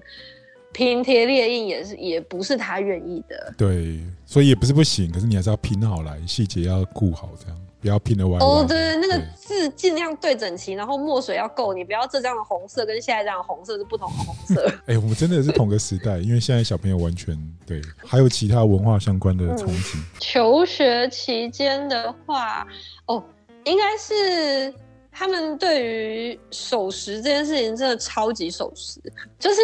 [0.72, 3.54] 拼贴列印也是也不是他愿意的。
[3.58, 8.46] 对，所以也不是不行，可是你还是要拼好来，细节要顾好，这样不要拼的歪歪。
[8.46, 14.70] 哦，对对，那个字尽量对整齐，然后墨水要够，你不要这张的红色跟下一张的红色是不同的红色。
[14.88, 17.34] 哎、我们真的是同个时代，因为现在小朋友完全
[17.66, 19.98] 对，还有其他文化相关的冲击。
[20.20, 22.68] 求学期间的话，
[23.06, 23.24] 哦，
[23.64, 24.74] 应该是
[25.10, 29.00] 他们对于守时这件事情真的超级守时，
[29.40, 29.62] 就是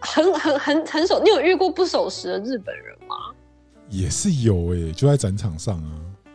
[0.00, 1.22] 很很很很守。
[1.22, 3.16] 你有遇过不守时的日本人吗？
[3.90, 5.90] 也是有哎、就在展场上啊，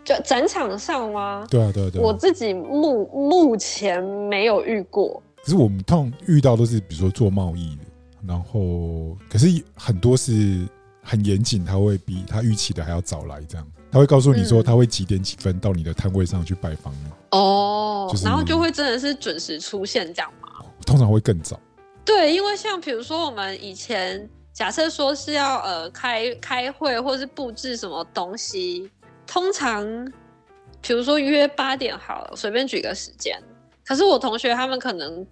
[0.06, 1.46] 就展场上吗？
[1.50, 2.04] 对啊，对啊，对啊。
[2.06, 5.22] 我自己目目前没有遇过。
[5.44, 7.82] 可是我们通常遇到都是比如说做贸易的，
[8.28, 10.68] 然后可是很多是
[11.02, 17.10] 很严谨，他会比他预期的还要早来，这样他会告诉你说他会几点几分到你的摊位上去拜访你。
[17.32, 20.66] 哦，然后就会真的是准时出现这样吗？
[20.86, 21.60] 通常会更早。
[22.04, 28.90] 对，因为像比如说我们以前假设说是要呃开开会或是布置什么东西，
[29.28, 30.12] 通常
[30.82, 33.42] 比如说约八点好了，随便举个时间。
[33.84, 35.26] 可是我同学他们可能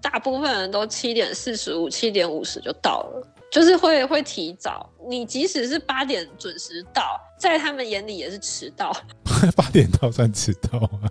[0.00, 4.88] 大部分人都七点四十五、七点五十就到了，就是会会提早。
[5.10, 8.90] 你即使是八点准时到，在他们眼里也是迟到。
[9.54, 11.04] 八点到算迟到啊？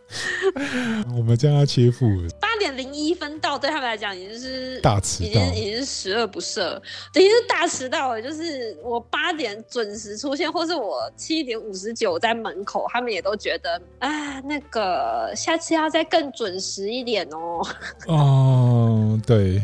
[1.15, 2.07] 我们将要切腹。
[2.39, 6.79] 八点零一分到，对他们来讲已经是大迟到，已经已经是十恶不赦，
[7.13, 8.19] 已经是大迟到了。
[8.21, 17.61] 就是我八点准时出现，或是我七点五十九在门口，他们也都觉得啊，那个下次要再更准时一点哦。
[18.07, 19.61] 哦，对，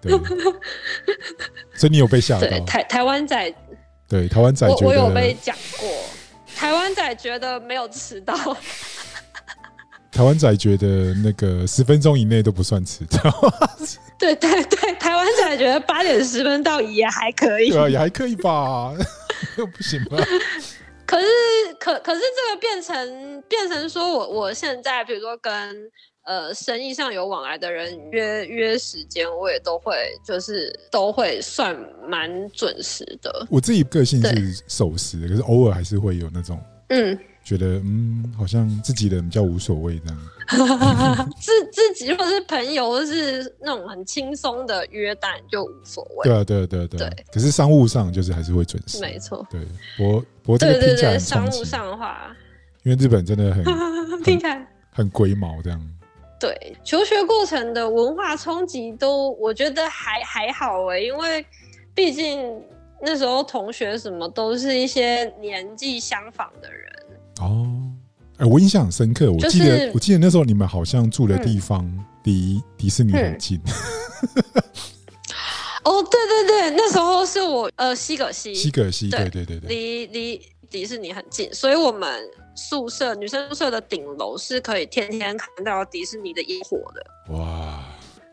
[0.00, 0.12] 对，
[1.74, 2.60] 所以你有被吓到？
[2.64, 3.54] 台台湾仔，
[4.08, 5.88] 对台湾仔，我我有被讲过。
[6.56, 8.34] 台湾仔觉得没有迟到，
[10.10, 13.52] 台湾仔觉得那个十分钟以内都不算迟到。
[14.18, 18.92] 对对对，台湾仔觉得八点十分到也还可以，对啊，也还可以吧，
[19.56, 20.16] 又不行吧？
[21.06, 21.26] 可是
[21.78, 25.90] 可可是这个变成变成说我我现在比如说跟。
[26.30, 31.76] 呃，生意上有往来的人约约时间，我也都会，就是都会算
[32.08, 33.44] 蛮准时的。
[33.50, 36.56] 我自己个性是守时，可是偶尔还是会有那种，
[36.90, 40.18] 嗯，觉得嗯，好像自己人比较无所谓这样。
[41.40, 46.22] 自自己或是朋友，或是那种很轻松的约单，就无所谓。
[46.22, 47.00] 对啊，对啊，对啊，对。
[47.00, 47.24] 对。
[47.32, 49.00] 可是商务上就是还是会准时。
[49.00, 49.44] 没错。
[49.50, 49.60] 对，
[49.98, 52.32] 我我这个听起来商务上的话，
[52.84, 53.64] 因为日本真的很
[54.22, 55.96] 听起来很龟毛这样。
[56.40, 61.44] 对求学过程的文化冲击都，我觉得还还好哎，因为
[61.94, 62.40] 毕竟
[63.02, 66.90] 那时候同学什么都是一些年纪相仿的人
[67.42, 67.68] 哦。
[68.38, 71.86] 哎，我印象很深刻，我记得我记得那时候你们好像住的地方
[72.24, 73.60] 离迪士尼很近。
[75.84, 82.18] 哦，对对对，那时候是我呃西葛西，西葛西，对对对对，离离迪士尼很近，所以我们。
[82.54, 87.34] 宿舍女生宿舍的顶楼是可以天天看到迪士尼的烟火的。
[87.34, 87.84] 哇！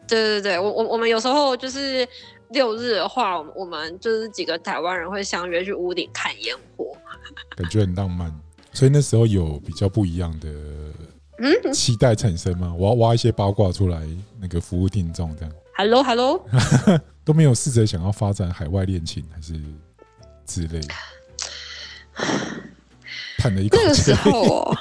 [0.08, 2.08] 对对对，我我我们有时候就是
[2.50, 6.96] 六日的话，我们就是几个台湾人会相约去屋顶看烟火，
[7.58, 8.34] 感觉很浪漫。
[8.72, 10.50] 所以那时候有比较不一样的
[11.40, 12.74] 嗯期待产生吗？
[12.78, 14.02] 我要挖一些八卦出来，
[14.40, 15.52] 那个服务听众这样。
[15.76, 16.46] Hello Hello，
[17.26, 19.54] 都没有试着想要发展海外恋情还是
[20.46, 20.80] 之类。
[23.72, 24.78] 那个时候哦，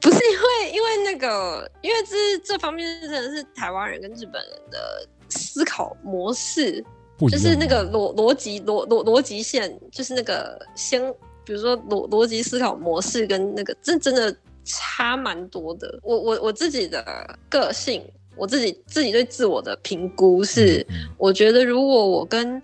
[0.00, 6.84] 不是因为因为那个，因为这这方面真的是台湾人跟日本人的思考模式，
[7.30, 11.02] 就是那个逻逻辑逻逻逻辑线，就是那个先，
[11.44, 14.34] 比如说逻逻辑思考模式跟那个真真的
[14.64, 15.98] 差蛮多的。
[16.02, 18.04] 我我我自己的个性，
[18.36, 20.86] 我自己自己对自我的评估是，
[21.16, 22.62] 我觉得如果我跟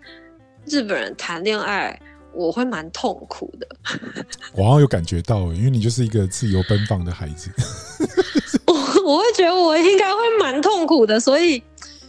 [0.66, 1.98] 日本人谈恋爱。
[2.38, 3.66] 我会蛮痛苦的，
[4.54, 7.50] 我好像有感觉到，因为你就是一个自由奔放的孩子。
[8.64, 8.74] 我
[9.04, 11.60] 我会觉得我应该会蛮痛苦的，所以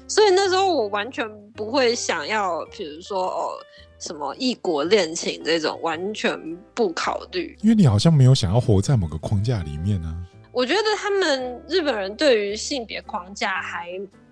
[0.07, 3.49] 所以那时候我完全不会想要，比如说哦
[3.97, 6.39] 什么异国恋情这种，完全
[6.75, 7.57] 不考虑。
[7.63, 10.15] 因为你好像没有想要活在某个框架里面呢。
[10.51, 13.87] 我觉得他们日本人对于性别框架还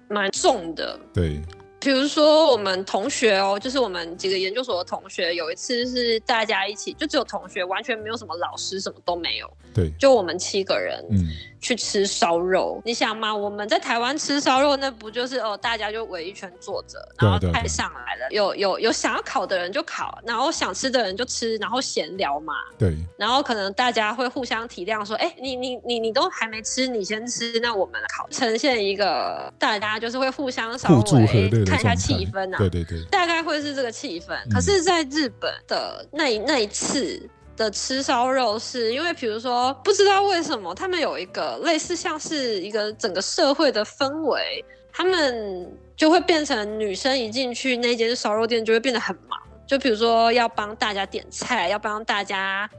[0.09, 0.99] 蛮重的。
[1.11, 1.41] 对。
[1.79, 9.49] 比如说，我们同学哦，就是我们几个研究所的同学，有一次是大家一起，就只有同学，完全没有什么老师，什么都没有。
[9.73, 11.27] 对，就我们七个人，嗯，
[11.61, 12.81] 去吃烧肉。
[12.83, 22.53] 你想嘛，我们在台湾吃烧肉，那不就是哦，大家就围一圈坐着，然后菜上来了，有有有想要烤的人就烤，然后想吃的人就吃，然后闲聊嘛。
[22.77, 22.97] 对。
[23.17, 32.57] 然后可能大家会互相体谅，说，哎，你你你你都还没吃，你先吃，那我们烤，呈现一个大家就是会互相稍微看一下气氛啊。
[32.57, 33.03] 对对对。
[33.11, 34.35] 大概会是这个气氛。
[34.51, 37.29] 可是，在日本的那那一次。
[37.57, 44.63] 的吃烧肉是因为，比如说，不知道为什么他们有一个类似像是一个整个社会的氛围，
[44.93, 52.69] 他们就会变成女生一进去那间烧肉店就会变得很忙，就比如说要帮大家点菜，要帮大家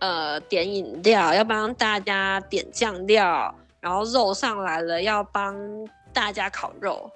[0.00, 5.56] 呃点饮料，要帮大家点酱料，然后肉上来了要帮
[6.12, 7.10] 大家烤肉。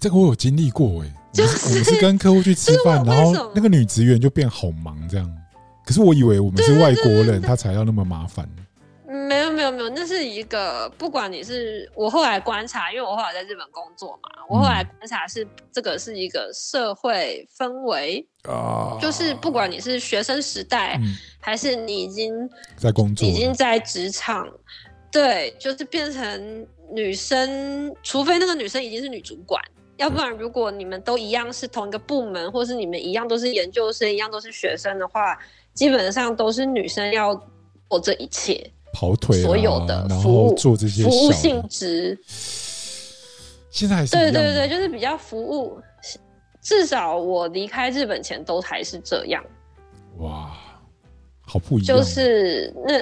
[0.00, 5.30] 这个我有经历过哎，就是我是跟客户去吃饭，然后那个女职员就变好忙这样。
[5.86, 8.48] 可是我以为我们是外国人，她才要那么麻烦。
[9.06, 21.00] 没有没有没有，那是一个不管你是我后来观察，因为我后来在日本工作嘛，我后来观察是这个是一个社会氛围啊，就是不管你是学生时代，
[21.40, 22.32] 还是你已经
[22.76, 24.46] 在工作，已经在职场，
[25.10, 29.62] 对，就是变成女生，除非那个女生已经是女主管，
[29.96, 35.38] 要不然如果你们都一样是同一个部门，或是你们一样都是研究生，一样都是学生的话，
[35.72, 37.34] 基本上都是女生要
[37.88, 38.70] 做这一切。
[38.92, 42.16] 跑腿，所有的然后做这些服务性质，
[43.70, 45.80] 现在还是对对对，就是比较服务。
[46.62, 49.44] 至少我离开日本前都还是这样。
[50.18, 50.56] 哇，
[51.40, 51.98] 好不一样。
[51.98, 52.98] 就是那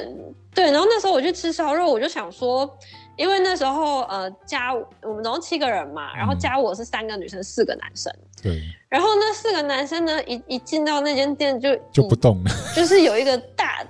[0.54, 2.68] 对，然后那时候我去吃烧肉，我就想说，
[3.16, 8.12] 因为那时候呃加我们总共七个人嘛，然后加我是三个女生，四个男生。
[8.42, 8.60] 对。
[8.88, 13.84] 然后那四个男生呢，一一进到那间店就就不动了，就是有一个大。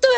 [0.00, 0.10] 对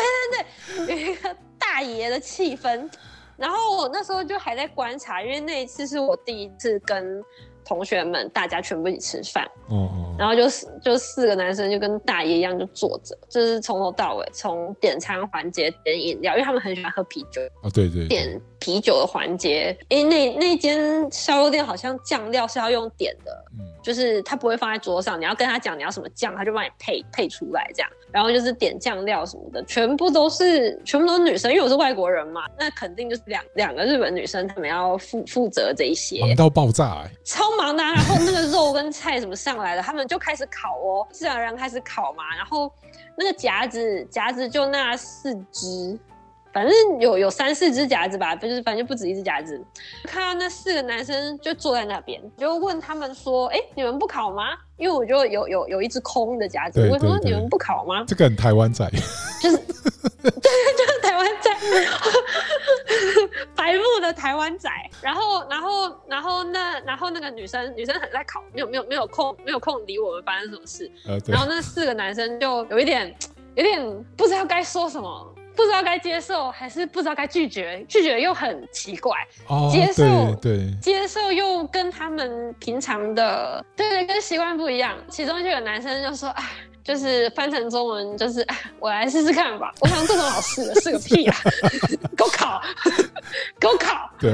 [0.75, 2.89] 对对，有一个大爷的气氛，
[3.37, 7.23] 然后我那时候就还在观察，因为那一次是我第一次跟。
[7.65, 10.43] 同学们，大家全部一起吃饭，哦然后就
[10.83, 37.43] 就四个男生就跟大爷一样就坐着，就是从头到尾，从点餐环节点饮料，因为他们很喜欢喝啤酒啊，对对，点啤酒的环节，因为那那间烧肉店好像酱料是要用点的，嗯，就是他不会放在桌上，你要跟他讲你要什么酱，他就帮你配配出来这样，然后就是点酱料什么的，全部都是全部都是女生，因为我是外国人嘛，那肯定就是两两个日本女生，她们要负负责这一些，忙到爆炸，超。
[37.59, 42.23] 忙的，然后那个肉跟菜什么上来了，他们就开始烤哦，自然而然开始烤嘛。
[42.37, 42.71] 然后
[43.17, 45.99] 那个夹子，夹子就那四只，
[46.51, 49.61] 反正有有三四只夹子吧，就是反正不止一只夹子。
[50.03, 58.89] 看到那四个男生就坐在那边，就问他们说：“哎，你们不考吗？”因为我就有有有一只空的夹子，我说：“你们不考吗？”这个很台湾仔，
[59.41, 59.57] 就是
[60.23, 61.49] 对，就是台湾仔。
[63.55, 64.69] 白目的台湾仔，
[65.01, 70.89] 然后，然后，然后那，然后那个女生，女生很在考，没有，没有，没有空，没有空理我们发生什么事。
[71.27, 73.13] 然后那四个男生就有一点，
[73.55, 79.17] 有点不知道该说什么，不知道该接受还是不知道该拒绝，拒绝又很奇怪，
[79.69, 84.95] 接受对，接受又跟他们平常的对对跟习惯不一样。
[85.09, 86.49] 其中就有男生就说：“啊。”
[86.81, 88.43] 就是翻成中文，就是
[88.79, 89.71] 我来试试看吧。
[89.81, 91.35] 我想这种好试的，是个屁啊！
[92.17, 92.59] 给我考，
[93.59, 94.09] 给我考。
[94.17, 94.33] 对，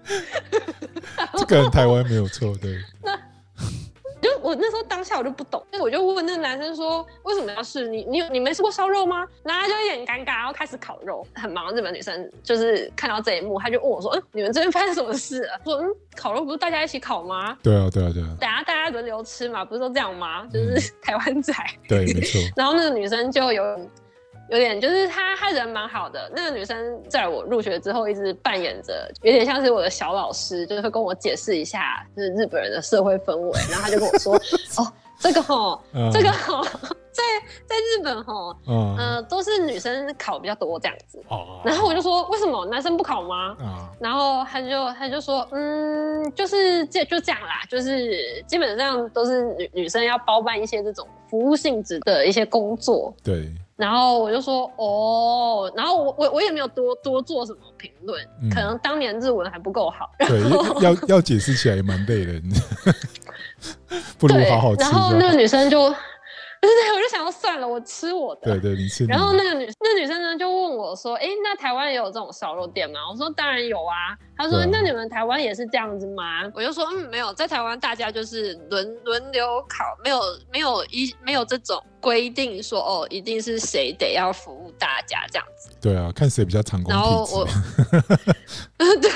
[1.38, 2.76] 这个台湾没有错，对。
[4.20, 7.88] 就我那时候当下我就不懂，那我就问那个男生说为什么要试？
[7.88, 9.26] 你你你没吃过烧肉吗？
[9.42, 11.74] 然后他就有点尴尬，然后开始烤肉，很忙。
[11.74, 18.36] 日本女生就是看到这一幕，她就问我说：“嗯，你们这边发生什么事？”说：“嗯，烤肉不是大家一起烤吗？”对啊，对啊，对啊。
[18.40, 20.46] 等下大家轮流吃嘛，不是都这样吗？
[20.46, 21.52] 就是 台湾仔。
[21.88, 22.40] 对，没错。
[22.56, 23.90] 然后那个女生就有。
[24.48, 26.30] 有点就是她，她人蛮好的。
[26.32, 33.50] 那个女生在我入学之后，一直扮演着有点像是我的小老师，就是会跟我解释一下，就是日本人的社会氛围。
[33.68, 34.36] 然后她就跟我说
[34.78, 36.62] ：“哦，这个哈，这个哈，
[37.16, 37.22] 在
[37.64, 41.60] 在日本哈，嗯，都是女生考比较多这样子。”哦。
[41.64, 43.88] 然后我就说：“为什么男生不考吗？”啊。
[43.98, 53.48] 然后他就他就说：“嗯，就是这就这样啦，就是基本上都是女女生要包办一些这种服务性质的一些工作。”对。
[53.76, 58.18] 然后我就说哦，然后我我我也没有多多做什么评论，
[58.50, 60.10] 可能当年日文还不够好。
[60.18, 60.40] 对，
[60.82, 62.40] 要要解释起来也蛮累的，
[64.18, 64.82] 不如好好吃。
[64.82, 65.94] 然后那个女生就。
[66.60, 68.52] 对 对，我就想说算了，我吃我的。
[68.52, 69.04] 对对，你吃。
[69.06, 80.20] 然后那个女那女生呢就问我说：“哎，那台湾也有这种烧肉店吗？”我说：“当然有啊。”她说：“那你们台湾也是这样子吗？”我就说：“嗯，没有，在台湾大家就是轮轮流烤，没有
[80.52, 87.46] 没有一没有这种规定说哦，一定是谁得要服务大家这样子。”对啊，看谁比较长工然后我
[89.00, 89.10] 对，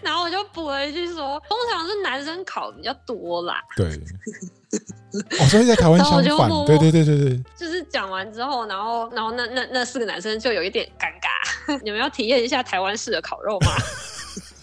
[0.00, 3.86] 然后我就补了一句说：“通常是男生考比较多啦。”对。
[5.40, 13.72] 哦，所以在台湾 相反，对对对对对，就是讲完之后，然后然后那那那四个男生就有一点尴尬， 你们要体验一下台湾式的烤肉吗？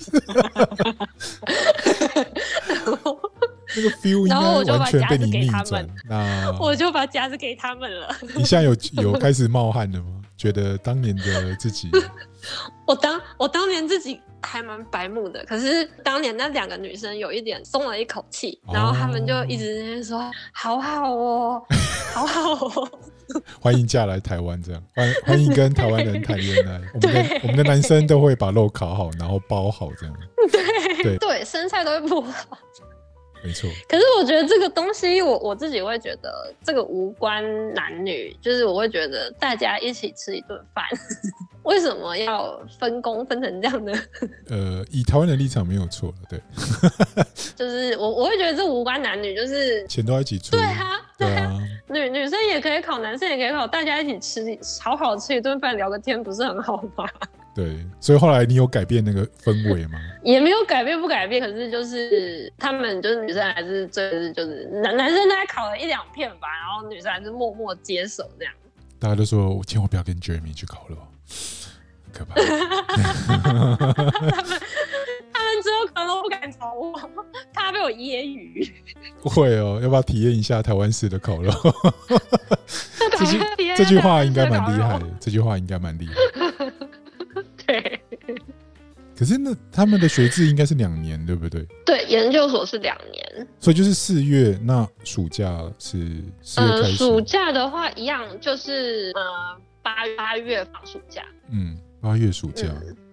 [3.76, 8.16] 那个 feel 然后我就把夹子给他们，那 我就把夹子给他们了。
[8.36, 10.22] 你现在有 有开始冒汗了吗？
[10.38, 11.90] 觉得当年的自己，
[12.86, 14.20] 我当我当年自己。
[14.48, 21.64] 还蛮白目的，可是当年那两个女生有一点松了一口气，然后他们就一直在说好好哦，
[22.14, 22.92] 好好哦，
[23.60, 26.80] 欢迎嫁来台湾，这样欢欢迎跟台湾人谈恋爱。
[26.94, 30.16] 我们的我们的男生都会把肉烤好，然后包好这样。
[31.02, 32.56] 对对对，生菜都会剥好。
[33.44, 33.70] 没错。
[33.88, 40.84] 可是我觉得这个东西，我我自己会觉得这个无关男女，就是我会觉得大家一起吃一顿饭，
[41.64, 43.94] 为什么要分工分成这样呢？
[44.50, 46.40] 呃，以台湾的立场没有错了，对。
[47.56, 50.52] 就是我我会觉得这无关男女，就是钱都要一起出。
[50.52, 51.58] 对啊，对啊，
[51.88, 57.08] 女女生也可以考，男生也可以考，大家一起吃，好好吃一顿饭，聊个天，不是很好吗？
[57.56, 59.98] 对，所以后来你有改变那个氛围吗？
[60.24, 61.42] 也没有改变，不改变。
[61.42, 68.54] 可是就是他们就是女生还是最就是男男生大概考了一两片吧，然后女生还是默默接手这样。
[69.00, 70.98] 大家都说我千万不要跟 Jeremy 去考了，
[72.12, 72.36] 可怕。
[72.36, 73.78] 他们
[75.32, 76.92] 他们之后可能都不敢找我，
[77.54, 78.72] 怕被我揶揄。
[79.22, 81.52] 不会哦，要不要体验一下台湾式的烤肉？
[83.18, 83.40] 这句
[83.78, 86.14] 这句话应该蛮厉害的，这句话应该蛮厉害。
[86.34, 86.35] 对，
[89.18, 91.66] 可是那他们的学制应该是两年，对不对？
[91.86, 94.60] 对，研究所是两年，所以就是四月。
[94.64, 96.96] 那暑假是四月开始。
[96.96, 99.22] 暑假的话，一样就是呃
[99.82, 101.24] 八八月放暑假。
[101.50, 102.68] 嗯，八月暑假，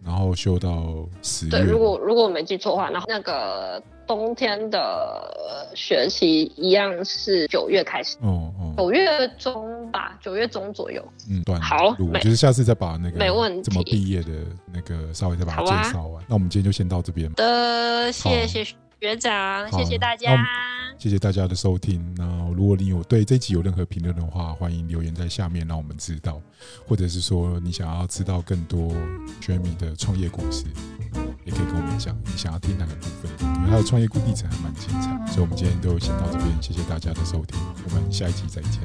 [0.05, 1.51] 然后休到十月。
[1.51, 3.83] 对，如果如果我没记错的话，然后那个。
[4.05, 11.03] 冬天的学期一样是九月开始，哦哦，九月中吧，九月中左右。
[11.31, 14.29] 嗯，短好，我觉得下次再把那个没问题怎么毕业的
[14.75, 16.23] 那个稍微再把它介绍完。
[16.29, 17.33] 那我们今天就先到这边。
[17.35, 18.65] 的，谢谢
[19.03, 20.47] 学长，谢谢大家。
[20.97, 22.01] 谢谢大家的收听。
[22.17, 22.25] 那
[22.55, 26.41] 如果你有对这集有任何评论的话，欢迎留言在下面，让我们知道。
[26.87, 28.95] 或者是说你想要知道更多
[29.41, 30.67] Jamie 的创业故事，
[31.45, 33.33] 也可以跟我们讲，你想要听哪个部分？
[33.57, 35.33] 因为他的创业故历程还蛮精彩。
[35.33, 38.83] 所以我们今天就先到这边，谢谢大家的收听，我们下一集再见。